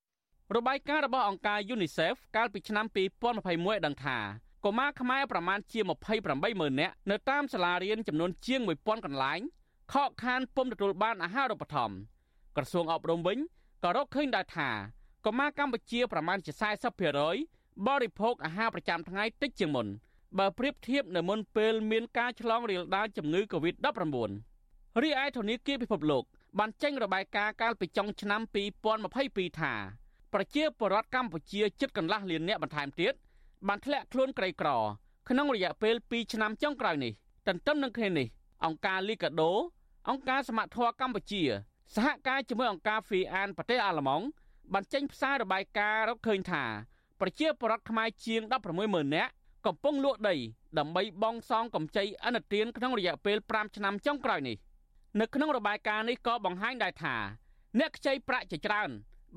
[0.55, 2.86] របាយការណ៍របស់អង្គការ UNICEF កាលពីឆ្នាំ
[3.36, 4.17] 2021ដឹងថា
[4.65, 5.79] កុមារខ្មែរប្រមាណជា
[6.29, 9.39] 280000នាក់នៅតាមសាលារៀនចំនួនជាង1000កន្លែង
[9.93, 11.95] ខកខានពុំទទួលបានអាហារូបត្ថម្ភ
[12.57, 13.38] ក្រសួងអប់រំវិញ
[13.84, 14.69] ក៏រកឃើញដែរថា
[15.25, 16.51] កុមារកម្ពុជាប្រមាណជា
[17.17, 17.52] 40%
[17.88, 19.88] បរិភោគអាហារប្រចាំថ្ងៃតិចជាងមុន
[20.39, 24.30] បើប្រៀបធៀបនៅមុនពេលមានការឆ្លងរាលដាលជំងឺ Covid-19
[25.01, 26.24] រីឯធនាគារពិភពលោក
[26.59, 28.41] បានចេញរបាយការណ៍កាលពីចុងឆ្នាំ
[28.99, 29.74] 2022ថា
[30.34, 33.13] ប្រជាពលរដ្ឋកម្ពុជាជិតកន្លះលាននាក់បន្ថែមទៀត
[33.67, 34.69] បានធ្លាក់ខ្លួនក្រីក្រ
[35.30, 37.13] ក្នុងរយៈពេល2ឆ្នាំចុងក្រោយនេះ
[37.47, 38.28] ទន្ទឹមនឹងគ្នានេះ
[38.65, 39.51] អង្គការលីកាដូ
[40.09, 41.41] អង្គការសមត្ថធម៌កម្ពុជា
[41.95, 44.26] សហការជាមួយអង្គការ FIAN ប្រទេសអាល្លឺម៉ង់
[44.74, 46.63] បានចេញផ្សាយរបាយការណ៍រកឃើញថា
[47.22, 48.41] ប្រជាពលរដ្ឋខ្មែរជាង
[48.78, 49.32] 160,000នាក់
[49.66, 50.36] កំពុងលក់ដី
[50.80, 54.57] ដើម្បីបង់សងកម្ចីអនុទានក្នុងរយៈពេល5ឆ្នាំចុងក្រោយនេះ
[55.20, 57.16] នៅក្នុងរបាយការណ៍នេះក៏បង្ហាញដែរថា
[57.80, 58.89] អ្នកខ្ចីប្រាក់ជាច្រើន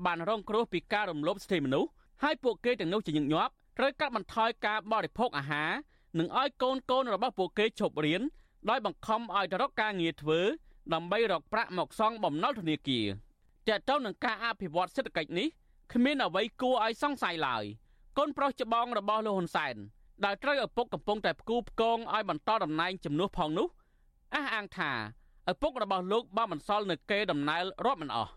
[0.05, 1.89] បានរងគ្រោះពីការរំលោភសិទ្ធិមនុស្ស
[2.23, 5.71] ហើយពួកគេទាំងនោះជាញឹកញាប់ត្រូវកាត់បន្ថយការបរិភោគអាហារ
[6.19, 8.21] និងឲ្យកូនកូនរបស់ពួកគេឈប់រៀន
[8.69, 10.39] ដោយបង្ខំឲ្យទៅរកការងារធ្វើ
[10.93, 13.07] ដើម្បីរកប្រាក់មកសងបំណុលធនាគារ
[13.67, 15.47] តើតើនឹងការអភិវឌ្ឍសេដ្ឋកិច្ចនេះ
[15.92, 17.64] គ្មានអ្វីគួរឲ្យសង្ស័យឡើយ
[18.18, 19.76] កូនប្រុសច្បងរបស់លោកហ៊ុនសែន
[20.24, 23.68] ដែលត្រូវឪពុកកំពុងតែផ្គូផ្គងឲ្យបន្តតំណែងជំនួសផងនោះ
[24.34, 24.90] អះអាងថា
[25.50, 28.30] ឪពុករបស់លោកបានបន្សល់នៅគេដំណើររាប់មិនអស់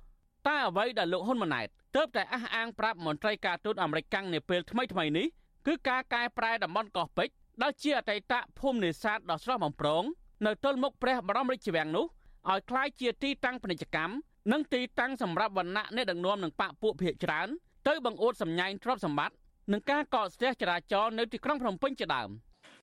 [0.48, 5.28] តែអ្វីដែលលោកហ៊ុនម៉ាណែតទើបតែអះអាងប្រាប់មន្ត្រីការទូតអាមេរិកកាំងនាពេលថ្មីថ្មីនេះ
[5.68, 10.04] គឺការកែប្រែតំបន់កោះពេជ្រដែលជាអតីតភូមិនេសាទដ៏ស្រស់បំព្រង
[10.46, 12.06] នៅទល់មុខព្រះបរមរាជវាំងនោះ
[12.52, 14.14] ឲ្យคล้ายជាទីតាំងពាណិជ្ជកម្ម
[14.53, 17.49] និងទីតាំងសម្រាប់វណ្ណៈអ្នកដឹកនាំនឹងបកពួកភៀកច្រើន
[17.89, 19.37] ទៅបង្អួតសម្ញែងទ្រព្យសម្បត្តិ
[19.73, 22.31] និងការកកស្ទះចរាចរណ៍នៅទីក្រុងភ្នំពេញជាដើម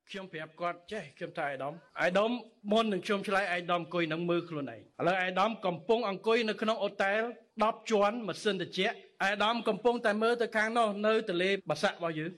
[0.09, 2.31] ខ្ញុំប្រាប់គាត់ចេះខ្ញុំថាអៃដាមអៃដាម
[2.71, 7.21] មុននឹងខ្ញុំឆ្លើយអៃដាមអង្គុយនឹងមើលខ្លួនឯងឥឡូវអៃដាមកំពុងអង្គុយនៅក្នុងអូតែល
[7.55, 12.31] 10ជាន់ម៉ាស៊ីនត្រជាក់អៃដាមកំពុងតែមើលទៅខាងនោះនៅទលេបាសាក់របស់យើង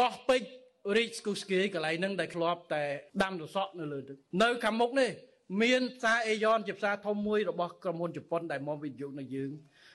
[0.00, 0.48] កោះពេជ្រ
[0.96, 2.84] រីកស្គូស្គីកន្លែងហ្នឹងដែលធ្លាប់តែ
[3.22, 5.10] ដាំសសក់នៅលើទឹកនៅខាងមុខនេះ
[5.62, 9.50] មានផ្សារអេយ៉នជាផ្សារធំមួយរបស់ក្រុមហ៊ុនជប៉ុនដែលមកវិនិយោគនៅយើង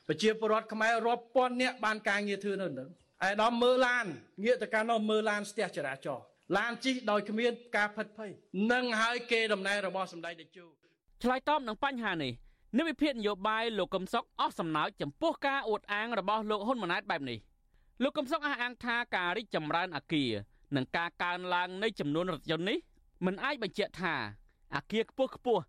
[0.08, 2.90] ប្រជាពលរដ្ឋខ្មែររាប់ពាន់នាក់បានការងារធ្វើនៅនឹង
[3.24, 4.06] ឯកឧត្តមមើលឡាន
[4.44, 6.24] ងាកទៅកាន់នោះមើលឡានស្ទះចរាចរណ៍
[6.58, 8.32] ឡានជិះដោយគ្មានការផិតភ័យ
[8.72, 10.66] នឹងហើយគេដំណើររបស់សម្ដេចតេជោ
[11.24, 12.32] ឆ្លើយតបនឹងបញ្ហានេះ
[12.78, 17.40] និវិភាគនយោបាយលោកកឹមសុខអស់សំណើចចំពោះការអួតអាងរបស់លោកហ៊ុនម៉ាណែតបែបនេះ
[18.04, 20.32] លោកកឹមសុខអះអាងថាការរីកចម្រើនអាគារ
[20.76, 22.78] និងការកើនឡើងនៃចំនួនរថយន្តនេះ
[23.26, 24.16] មិនអាចបញ្ជាក់ថា
[24.76, 25.64] អាគារខ្ពស់ខ្ពស់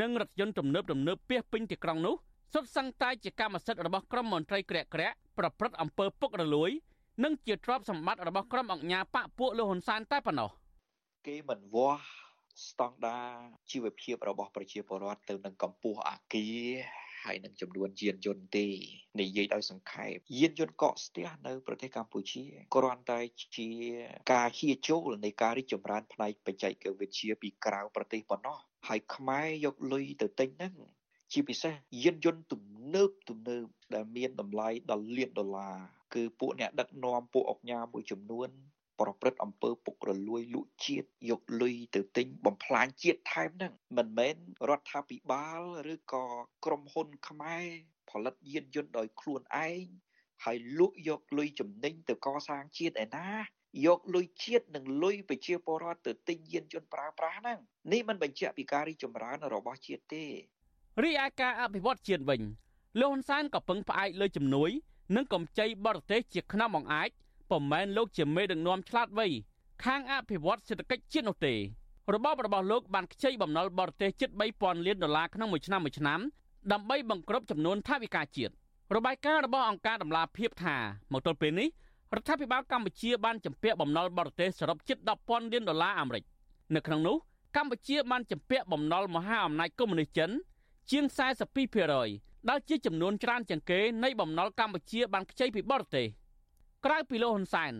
[0.00, 2.14] និងរថយន្តទំនើបទំនើបពាសពេញទីក្រុងនោះ
[2.52, 6.70] សុទ្ធសឹងតែជាកម្មសិទ្ធិរបស់ក្រុមមន្ត្រីក្រាក់ក្រាក់ប្រព្រឹត្តអំពើពុករលួយ
[7.24, 10.50] និងជាទ្រព្យសម្បត្តិរបស់ក្រុមអង្គញាបកពួកលោកហ៊ុនសែនតែប៉ុណ្ណោះ
[11.26, 12.02] គេមិនវាស់
[12.68, 13.30] ស្តង់ដារ
[13.70, 16.70] ជីវភាពរបស់ប្រជាពលរដ្ឋទៅនឹងកម្ពស់អាគារ
[17.24, 18.66] ហើយនឹងចំនួនយានយន្តទេ
[19.20, 22.42] និយាយដោយសង្ខេបយានយន្តកកស្ទះនៅប្រទេសកម្ពុជា
[22.74, 23.20] គ្រាន់តែ
[23.56, 23.68] ជា
[24.32, 28.58] ការហៀចូលនៃការរីកចម្រើនផ្នែកបច្ចេកវិទ្យាពីក្រៅប្រទេសប៉ុណ្ណោះ
[28.88, 30.74] ហើយខ្មែរយកលុយទៅទិញហ្នឹង
[31.32, 32.62] ជាពិសេសយានយន្តទំ
[32.94, 35.76] នើបទំនើបដែលមានតម្លៃដល់លានដុល្លារ
[36.14, 38.48] គឺពួកអ្នកដឹកនាំពួកអង្គការមួយចំនួន
[39.00, 44.36] ប្រព្រឹត្តអំពើពុករលួយលក់ជាតិយកលុយទៅទិញបំផ្លាញជាតិថែមហ្នឹងមិនមែន
[44.68, 46.24] រដ្ឋាភិបាលឬក៏
[46.64, 47.66] ក្រុមហ៊ុនខ្មែរ
[48.10, 49.84] ផលិតយានយន្តដោយខ្លួនឯង
[50.44, 53.30] ហើយលក់យកលុយចំណេញទៅកសាងជាតិឯណា
[53.86, 57.58] យកលុយជាតិនិងលុយប្រជាពលរដ្ឋទៅទិញយានយន្តប្រើប្រាស់ហ្នឹង
[57.92, 60.24] នេះមិនបញ្ជាក់ពីការរីកចម្រើនរបស់ជាតិទេ
[61.04, 62.40] រីឯការអភិវឌ្ឍជាតិវិញ
[63.00, 64.70] លោកហ៊ុនសែនក៏ពឹងផ្អែកលើជំនួយ
[65.16, 67.10] និងកម្ចីបរទេសជាខ្នងបង្អាច
[67.50, 69.26] ពុំមែនលោកជាមេដឹកនាំឆ្លាតវៃ
[69.84, 71.54] ខាងអភិវឌ្ឍសេដ្ឋកិច្ចជាតិនោះទេ
[72.14, 76.20] របបរបស់លោកបានខ្ចីបំណុលបរទេសជិត3000លានដុល្លារក្នុងមួយឆ្នាំមួយឆ្នាំ
[76.72, 78.52] ដើម្បីបង្ក្រប់ចំនួនថវិកាជាតិ
[78.96, 80.76] របាយការណ៍របស់អង្គការដំឡាភិបថា
[81.12, 81.68] មកទល់ពេលនេះ
[82.14, 86.24] រដ្ឋាភិបាលកម្ពុជាបានជំពាក់បំណុលបរទេសសរុបជិត10,000លានដុល្លារអាមេរិក
[86.74, 87.16] នៅក្នុងនោះ
[87.56, 90.30] កម្ពុជាបានជំពាក់បំណុលមហាអំណាចកុម្មុយនីសចិន
[90.90, 91.04] ជាង
[91.76, 96.06] 42%ដែលជាចំនួនច្រើនជាងគេនៃបំណុលកម្ពុជាបានខ្ចីពីបរទេស
[96.86, 97.72] ក្រៅពីលោកហ៊ុនសែន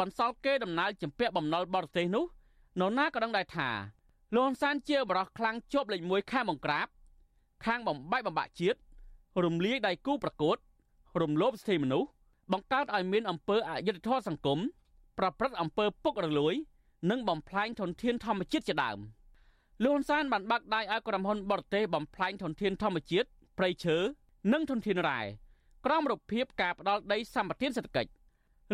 [0.00, 2.24] បន្សល់គេដំណើរជំពាក់បំណុលបរទេសនោះ
[2.80, 3.68] នរណាក៏ដឹងដែរថា
[4.34, 6.86] លោកហ៊ុនសែនជាបរិះខ្លាំងជាប់លេខ1ខាងបង្ក្រាប
[7.64, 8.78] ខាងបំបែកបំបាក់ជាតិ
[9.44, 10.56] រំលាយដៃគូប្រកួត
[11.22, 12.08] រំលោភសិទ្ធិមនុស្ស
[12.52, 14.58] បង្កើតឲ្យមានអំពើអយុត្តិធម៌សង្គម
[15.18, 16.54] ប្រព្រឹត្តអំពើពុករលួយ
[17.10, 18.98] និងបំផ្លាញធនធានធម្មជាតិជាដើម
[19.84, 23.28] លោកហ៊ុនសែនបានបាក់ដៃឲ្យក្រុមហ៊ុនបរទេសបំផ្លាញធនធានធម្មជាតិ
[23.58, 23.96] ព្រៃឈើ
[24.52, 25.20] និងធនធានរ៉ែ
[25.86, 28.10] ក្រោមរបៀបការផ្ដាល់ដីសម្បត្តិសេដ្ឋកិច្ច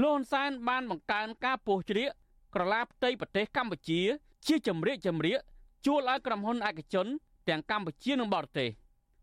[0.03, 2.11] លោកហ៊ុនសែនបានបង្កើនការពោះជ្រៀក
[2.55, 4.01] ក្រឡាផ្ទៃប្រទេសកម្ពុជា
[4.47, 5.39] ជាចម្រៀកចម្រៀក
[5.87, 7.07] ជួលឲ្យក្រុមហ៊ុនឯកជន
[7.49, 8.69] ទាំងកម្ពុជានិងបរទេស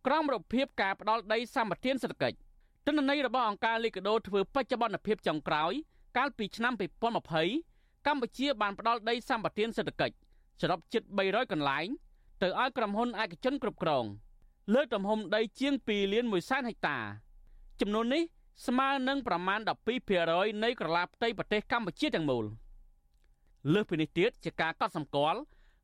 [0.05, 2.37] ក្រោមរបៀបការផ្ដាល់ដីសម្បត្តិសេដ្ឋកិច្ច
[2.85, 5.73] ទិន្នន័យរបស់អង្គការលីកាដូធ្វើបច្ចុប្បន្នភាពចុងក្រោយ
[6.17, 6.73] កាលពីឆ្នាំ
[7.39, 10.15] 2020កម្ពុជាបានផ្ដាល់ដីសម្បត្តិសេដ្ឋកិច្ច
[10.61, 11.87] សរុបជិត300កន្លែង
[12.41, 14.05] ទៅឲ្យក្រុមហ៊ុនឯកជនគ្រប់គ្រង
[14.73, 16.97] លើទំហំដីជាង2លាន1សែនហិកតា
[17.81, 18.23] ចំនួននេះ
[18.65, 19.59] ស្មើនឹងប្រមាណ
[20.11, 22.45] 12%នៃក្រឡាផ្ទៃប្រទេសកម្ពុជាទាំងមូល
[23.73, 25.39] លើសពីនេះទៀតជាការកត់សម្គាល់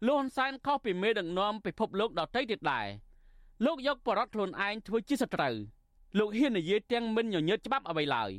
[0.08, 2.88] លោកហ៊ុនសែនខុសពីមេដឹកនាំពិភពលោកដទៃទៀតដែរ
[3.66, 5.56] លោកយកបរដ្ឋខ្លួនឯងធ្វើជាសត្រូវ
[6.20, 8.32] លោកហ៊ាននិយាយទាំងមិនញញើតច្បាប់អ្វីឡើយ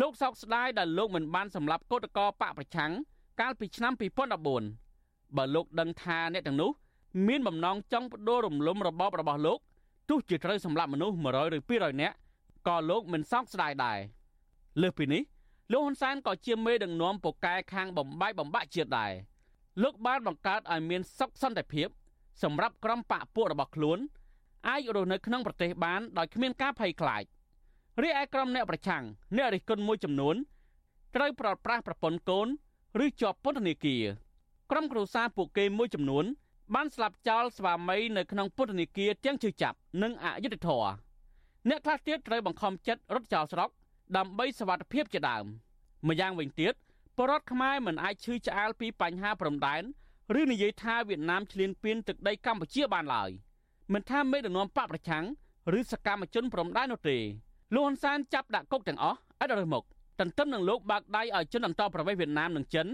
[0.00, 2.92] លោកសោកស្ដាយដែលលោកមិនបានសម្លាប់កោតកោបកប្រឆាំង
[3.40, 3.92] កាលពីឆ្នាំ
[4.64, 6.70] 2014បើលោកដឹងថាអ្នកទាំងនោះ
[7.26, 9.58] មានបំណងចង់បដូររំលំរបបរបស់លោក
[10.08, 12.16] ទោះជាត្រូវសម្លាប់មនុស្ស100ឬ200នាក់
[12.66, 13.98] ក៏លោកមិនសោកស្ដាយដែរ
[14.82, 15.22] លើសពីនេះ
[15.72, 19.12] លោកហ៊ុនសែនក៏ជាមេដឹកនាំពូកែខាងបំបាយបំបាក់ជាតិដែរ
[19.82, 21.88] លោកបានបង្កើតឲ្យមានសុខសន្តិភាព
[22.42, 23.98] សម្រាប់ក្រុមបកពួករបស់ខ្លួន
[24.68, 27.22] អាចរស់នៅក្នុងប្រទេសបានដោយគ្មានការភ័យខ្លាច
[28.02, 29.04] រីឯក្រុមអ្នកប្រឆាំង
[29.36, 30.36] អ្នករិះគន់មួយចំនួន
[31.16, 32.48] ត្រូវប្រត់ប្រាស់ប្រពន្ធកូន
[33.04, 34.04] ឬជាប់ពន្ធនាគារ
[34.70, 36.24] ក្រុមគ្រួសារពួកគេមួយចំនួន
[36.74, 41.05] បានស្លាប់ចោលស្វាមីនៅក្នុងពន្ធនាគារទាំងជឿចាប់និងអយុត្តិធម៌
[41.70, 43.70] អ្នកខ្លះទៀតត្រូវបង្ខំចិត្តរត់ចោលស្រុក
[44.16, 45.44] ដើម្បីសវត្ថិភាពជាដើម
[46.08, 46.74] ម្យ៉ាងវិញទៀត
[47.18, 49.82] បរដ្ឋខ្មែរមិនអាចឈឺឆ្អាលពីបញ្ហាព្រំដែន
[50.40, 53.30] ឬនិយាយថាវៀតណាមឈ្លានពានទឹកដីកម្ពុជាបានឡើយ
[53.92, 55.24] មិនថាមេដឹកនាំបកប្រឆាំង
[55.78, 57.16] ឬសកម្មជនព្រំដែននោះទេ
[57.74, 59.84] លោកហ៊ុនសែនចាប់ដាក់គុកទាំងអស់ឥតរើសមុខ
[60.20, 62.86] ទន្ទឹមនឹងលោកបើកដៃឲ្យជនអន្តោប្រវេសន៍វៀតណាមនិងចិន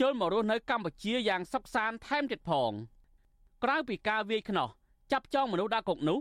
[0.00, 2.72] ចូលមករស់នៅកម្ពុជាយ៉ាងសុខសាន្តថែមទៀតផង
[3.64, 4.68] ក្រៅពីការវាយខ្នោះ
[5.12, 6.18] ចាប់ចងមនុស្សដាក់គុកនោះ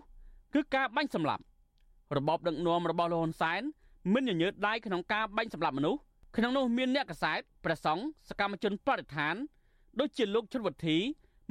[0.53, 1.43] គឺការបាញ់សម្លាប់
[2.17, 3.61] របបដឹកនាំរបស់លោកហ៊ុនសែន
[4.13, 5.99] មិនញញើតដៃក្នុងការបាញ់សម្លាប់មនុស្ស
[6.37, 9.35] ក្នុងនោះមានអ្នកកសែតព្រះសង្ឃសកម្មជនបរិស្ថាន
[9.99, 10.97] ដូចជាលោកជុនវុធី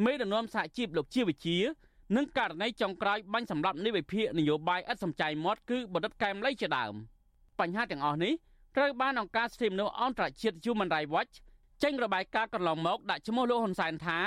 [0.04, 1.58] មេដឹកនាំសហជីពលោកជាវិជា
[2.16, 6.94] និងករណីចុងក្រោយបាញ់សម្លាប់នៃវិភាគនយោបាយឥតសំចៃមាត់គឺបណ្ឌិតកែមលីជាដើម
[7.58, 8.32] បញ្ហាទាំងអស់នេះ
[8.76, 11.34] ត្រូវបានអង្គការសិទ្ធិមនុស្សអន្តរជាតិ Human Rights Watch
[11.82, 14.18] ចេញរបាយការណ៍កន្លងមកដាក់ឈ្មោះលោកហ៊ុនសែនថា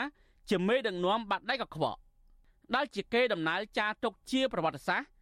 [0.49, 1.99] ជាមេដឹកនាំបាត់ដៃកខ្វក់
[2.75, 5.14] ដែលជាគេដំណើរចារទុកជាប្រវត្តិសាស្ត្រ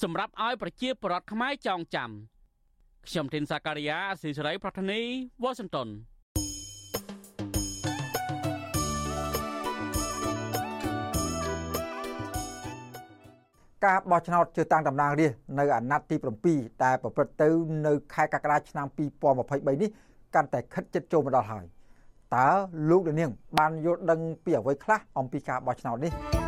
[0.00, 2.10] សម្រាប់ឲ្យប្រជាពលរដ្ឋខ្មែរចងចាំ
[3.06, 5.00] ខ្ញុំធីនសាការីយ៉ាអស៊ីសេរីប្រធានី
[5.42, 5.88] វ៉ាស៊ីនតោន
[13.86, 16.16] ការបោះឆ្នោតជ្រើសតាំងតំណាងរាស្ត្រនៅអាណត្តិទី
[16.50, 17.48] 7ដែលប្រព្រឹត្តទៅ
[17.86, 19.90] នៅខែកក្កដាឆ្នាំ2023នេះ
[20.34, 21.64] កាន់តែខិតជិតចូលមកដល់ហើយ
[22.34, 22.48] តើ
[22.90, 26.41] លោកនាងបានយល់ដឹងពីអ្វីខ្លះអំពីការបោះឆ្នោតនេះ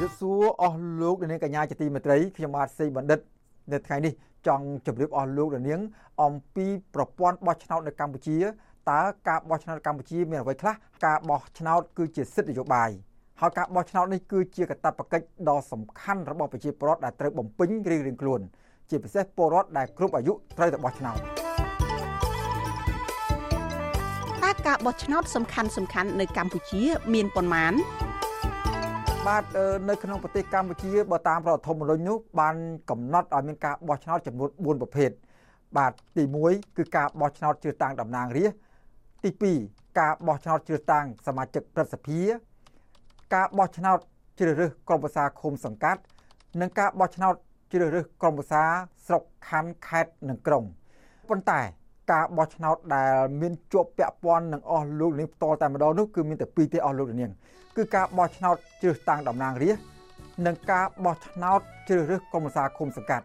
[0.00, 3.20] ជម្រាបសួរអស់លោកនាងកញ្ញាជាទីមេត្រីខ្ញុំបាទសេបណ្ឌិត
[3.72, 4.12] នៅថ្ងៃនេះ
[4.46, 5.80] ចង់ជម្រាបអស់លោកនាង
[6.22, 8.36] អំពីប្រព័ន្ធបោះឆ្នោតនៅកម្ពុជា
[8.90, 10.74] តើការបោះឆ្នោតកម្ពុជាមានអ្វីខ្លះ
[11.06, 12.90] ការបោះឆ្នោតគឺជាសិទ្ធិនយោបាយ
[13.40, 18.40] ហើយការបោះឆ្នោតនេះគឺជាកាតព្វកិច្ចដ៏សំខាន់របស់ប្រជាពលរដ្ឋដែលត្រូវបំពេញរៀងៗខ្លួន
[18.90, 21.16] ជាពិសេសពលរដ្ឋដែលគ្រប់អាយុត្រូវតែបោះឆ្នោត
[24.44, 26.82] តើការបោះឆ្នោតសំខាន់សំខាន់នៅកម្ពុជា
[27.14, 27.74] មានប៉ុន្មាន
[29.28, 29.44] បាទ
[29.88, 32.56] នៅក្នុងប្រទេសកម្ពុជាបើតាមរដ្ឋធម្មនុញ្ញនោះបាន
[32.90, 35.10] កំណត់ឲ្យមានការបោះឆ្នោតចំនួន4ប្រភេទ
[35.76, 38.58] បាទទី1គឺការបោះឆ្នោតជ្រើសតាំងតំណាងរាស្ត្រ
[39.24, 39.30] ទី
[39.64, 42.20] 2ការបោះឆ្នោតជ្រើសតាំងសមាជិកព្រឹទ្ធសភា
[43.34, 43.98] ការបោះឆ្នោត
[44.38, 46.00] ជ្រើសរើសក្រុមប្រឹក្សាឃុំសង្កាត់
[46.60, 47.34] និងការបោះឆ្នោត
[47.72, 48.62] ជ្រើសរើសក្រុមប្រឹក្សា
[49.06, 50.64] ស្រុកខណ្ឌខេត្តនិងក្រុង
[51.28, 51.60] ប៉ុន្តែ
[52.10, 57.30] ការបោះឆ្នោតដែលមានជាប់ពាក់ព័ន្ធនឹងអស់លោកនាងផ្ទាល់តែម្ដងនោះគឺមានតែពីរទេអស់លោកនាង
[57.76, 59.84] គឺការបោះឆ្នោតជ្រើសតាំងតំណាងរាស្ត្រ
[60.46, 63.24] និងការបោះឆ្នោតជ្រើសរើសក្រុមប្រឹក្សាឃុំសង្កាត់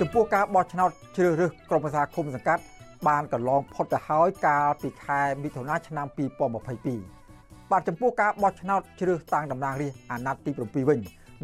[0.00, 2.62] ចំពោះការបោះឆ្នោតជ្រើសរើសក្រុមប្រឹក្សាឃុំសង្កាត់
[3.08, 7.17] បានកន្លងផុតទៅហើយកាលពីខែមិថុនាឆ្នាំ2022
[7.72, 10.98] បាទចំពោះការបោះឆ្នោតជ្រើសតាំងតំណាងរាស្ត្រអាណត្តិទី7វិញ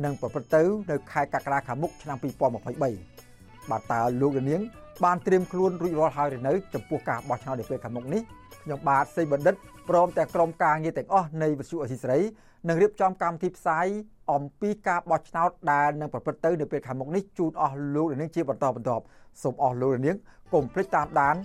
[0.04, 4.60] នឹងប្រព្រឹត្តទៅនៅខែកក្កដាខាងមុខឆ្នាំ2023បាទតើលោកនាង
[5.04, 8.22] បានត្រៀមខ្លួនរួចរាល់ហើយឬនៅចំពោះការបោះឆ្នោតនៅពេលខាងមុខនេះ
[8.62, 9.54] ខ្ញុំបាទសេបណ្ឌិត
[9.88, 12.20] ព្រមទាំងក្រុមការងារទាំងអស់នៃវិទ្យុអសីសេរី
[12.68, 13.86] នឹងរៀបចំកម្មវិធីផ្សាយ
[14.32, 19.04] អំពីការបោះឆ្នោតដែលនឹងប្រព្រឹត្តទៅនៅពេលខាងមុខនេះជូនអស់លោកនាងជាបន្តបន្ទាប់
[19.42, 20.16] សូមអស់លោកនាង
[20.54, 21.36] កុំភ្លេចតាមដាន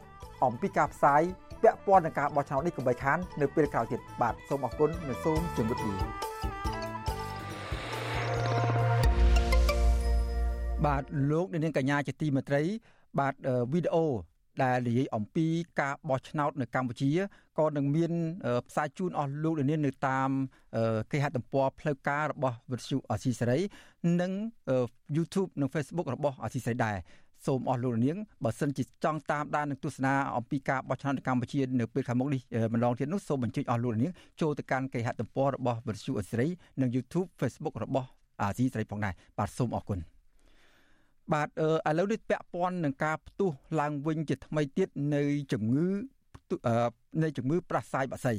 [0.44, 1.22] អំពីការផ្សាយ
[1.64, 5.96] ពាក់ព័ន្ធនឹងការបោះឆ្នោតនេះកុំបីខាននៅពេលក្រោយទៀតបាទសូមអរគុណនិងសូមជម្រាបលា
[10.86, 12.62] បាទលោកនាងកញ្ញាជាទីមេត្រី
[13.20, 13.34] បាទ
[13.74, 14.06] វីដេអូ
[14.64, 15.48] ដែលនិយាយអំពី
[15.82, 17.10] ការបោះឆ្នោតនៅកម្ពុជា
[17.60, 18.12] ក៏នឹងមាន
[18.68, 20.30] ផ្សាយជូនអស់លោកលាននៅតាម
[21.12, 23.60] គេហទំព័រផ្លូវការរបស់វិទ្យុអស៊ីសេរី
[24.22, 24.32] និង
[25.16, 26.98] YouTube និង Facebook របស់អស៊ីសេរីដែរ
[27.46, 32.42] សូមអស់លោកនាងបើសិនជាចង់តាមដាននិងទស្សនាអំពីការបោះឆ្នោតនៅកម្ពុជានៅពេលខាងមុខនេះ
[32.74, 34.12] ម្ដងទៀតនោះសូមអញ្ជើញអស់លោកនាង
[34.42, 36.48] ចូលទៅកាន់គេហទំព័ររបស់វិទ្យុអស៊ីសេរី
[36.82, 38.08] និង YouTube Facebook របស់
[38.42, 40.00] អាស៊ីសេរីផងដែរបាទសូមអរគុណ
[41.34, 41.48] បាទ
[41.90, 45.24] ឥឡូវនេះពាក់ព័ន្ធនឹងការផ្ទុះឡើងវិញជាថ្មីទៀតនៃ
[45.54, 45.88] ជំងឺ
[47.24, 48.34] នៃជំងឺប្រះសាយបាក់សី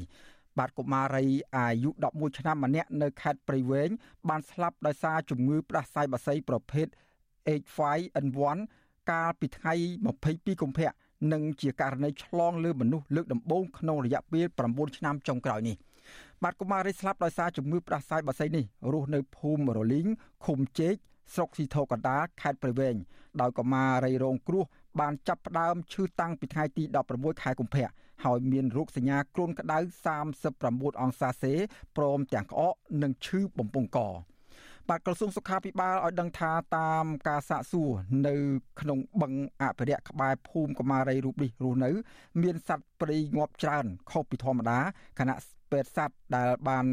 [0.59, 1.25] បាទកុមារី
[1.57, 3.91] អាយុ11ឆ្នាំម្នាក់នៅខេត្តព្រៃវែង
[4.29, 6.87] បានស្លាប់ដោយសារជំងឺផ្ដាសាយបាក់សីប្រភេទ
[7.63, 8.59] H5N1
[9.11, 9.73] កាលពីថ្ងៃ
[10.19, 10.91] 22កុម្ភៈ
[11.33, 15.77] និងជាករណីឆ្លងលើមនុស្សលើកដំបូងក្នុងរយៈពេល9ឆ្នាំចុងក្រោយនេះ
[16.43, 20.07] បាទកុមារីស្លាប់ដោយសារជំងឺផ្ដាសាយបាក់សីនេះរស់នៅភូមិរលីង
[20.45, 20.95] ឃុំជេក
[21.35, 22.97] ស្រុកស៊ីធកណ្ដាលខេត្តព្រៃវែង
[23.41, 24.65] ដោយកុមារីរងគ្រោះ
[25.01, 26.85] បានចាប់ផ្ដើមឈឺតាំងពីថ្ងៃទី
[27.15, 27.89] 16ខែកុម្ភៈ
[28.25, 29.79] ហើយមានរោគសញ្ញាគ្រុនក្តៅ
[30.39, 31.55] 39អង្សាសេ
[31.97, 33.99] ព្រមទាំងក្អកនិងឈឺបំពង់ក
[34.91, 37.91] បាទក្រសួងសុខាភិបាលឲ្យដឹងថាតាមការសាកសួរ
[38.27, 38.35] នៅ
[38.81, 39.33] ក្នុងបឹង
[39.63, 41.91] អភិរក្សក្បែរភូមិកមារីរូបនេះរស់នៅ
[42.43, 44.79] មានសត្វព្រៃងាប់ច្រើនខុសពីធម្មតា
[45.19, 45.37] ខណៈ
[45.71, 46.85] ពេទ្យសត្វដែលបាន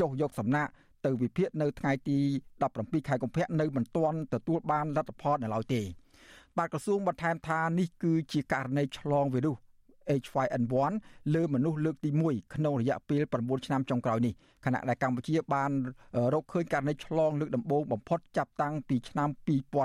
[0.00, 0.70] ចុះយកសំណាក់
[1.04, 2.18] ទៅវិភាគនៅថ្ងៃទី
[2.62, 5.82] 17ខែកុម្ភៈនៅមិនទាន់ទទួលបានលទ្ធផលនៅឡើយទេ
[6.58, 9.56] បាទក្រសួងបន្ថែមថានេះគឺជាករណីឆ្លងវីរុស
[10.22, 10.92] H5N1
[11.34, 14.32] លើមនុស្សលើកទី1ក្នុងរយៈពេល9ឆ្នាំចុងក្រោយនេះ
[14.64, 15.70] ខណៈដែលកម្ពុជាបាន
[16.34, 19.28] រកឃើញករណីឆ្លងលើកដំបូងបំផុតចាប់តាំងពីឆ្នាំ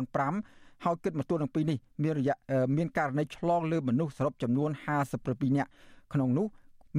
[0.10, 2.36] 2005ហើយគិតមកទល់នឹងពេលនេះមានរយៈ
[2.78, 4.70] មានករណីឆ្លងលើមនុស្សសរុបចំនួន
[5.14, 5.70] 57នាក់
[6.14, 6.48] ក្នុងនោះ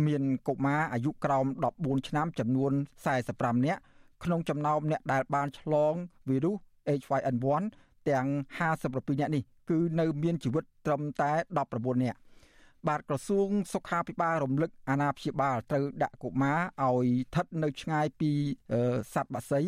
[0.07, 1.47] មានកុមារអាយុក្រោម
[1.77, 2.73] 14ឆ្នាំចំនួន
[3.19, 3.81] 45នាក់
[4.25, 5.95] ក្នុងចំណោមអ្នកដែលបានឆ្លង
[6.29, 6.57] វីរុស
[7.01, 7.63] H5N1
[8.09, 8.27] ទាំង
[8.75, 11.33] 57នាក់នេះគឺនៅមានជីវិតត្រឹមតែ
[11.69, 12.19] 19នាក់
[12.89, 18.31] បាទក្រសួងសុខាភិបាលរំលឹកអាណាព្យាបាលត្រូវដាក់កុមារឲ្យស្ថិតនៅឆ្ងាយពី
[19.15, 19.61] សត្វបក្សី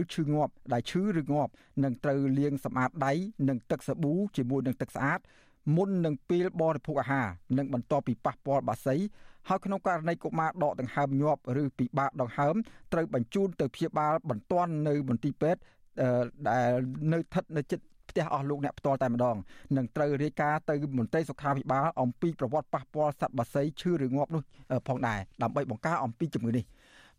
[0.00, 1.52] ឬឈឺងាប់ដែលឈឺឬងាប់
[1.84, 3.12] និងត្រូវលាងសម្អាតដៃ
[3.48, 5.20] និងទឹកសាប៊ូជាមួយនឹងទឹកស្អាត
[5.76, 8.96] មុននឹងពេលបរិភោគអាហារនិងបន្ទាប់ពីប៉ះពាល់បក្សី
[9.48, 12.54] ហើយក្នុងករណីកុមារដកដង្ហើមញាប់ឬពិបាកដង្ហើម
[12.92, 15.60] ត្រូវបញ្ជូនទៅព្យាបាលបន្ទាន់នៅមន្ទីរពេទ្យ
[16.48, 16.70] ដែល
[17.12, 17.84] នៅស្ថិតនៅចិត្ត
[18.16, 19.36] ផ្ទះអស់លោកអ្នកផ្ទាល់តែម្ដង
[19.76, 24.42] នឹងត្រូវរាយការណ៍ទៅមន្ត្រីសុខាភិបាលអំពីប្រវត្តិប៉ះពាល់សត្វបក្សីឈឺឬងាប់នោះ
[24.88, 26.64] ផងដែរដើម្បីបង្ការអំពីជំងឺនេះ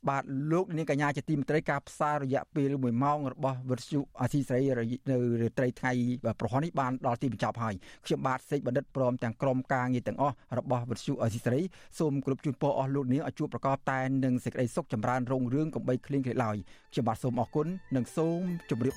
[0.09, 5.91] បាទលោកនាងកញ្ញាជាទីមេត្រីការផ្សាយរយៈពេល1ម៉ោងរបស់វិទ្យុអាស៊ីសេរីនៅរាត្រីថ្ងៃ
[6.39, 7.75] ប្រហ័ននេះបានដល់ទីបញ្ចប់ហើយ
[8.05, 11.61] ខ្ញុំបាទសេកបណ្ឌិតព្រមទាំងក្រុមការងារទាំងអស់របស់វិទ្យុអាស៊ីសេរី
[11.99, 16.57] សូមគោរពជូនពរអស់លោកនាងឲ្យជួបប្រកបតែនឹងសេចក្តីសុខចម្រើនរុងរឿងកំបីគ្លៀងគ្លេឡើយ
[16.93, 18.93] ខ្ញុំបាទសូមអរគុណនិងសូមជម្រាប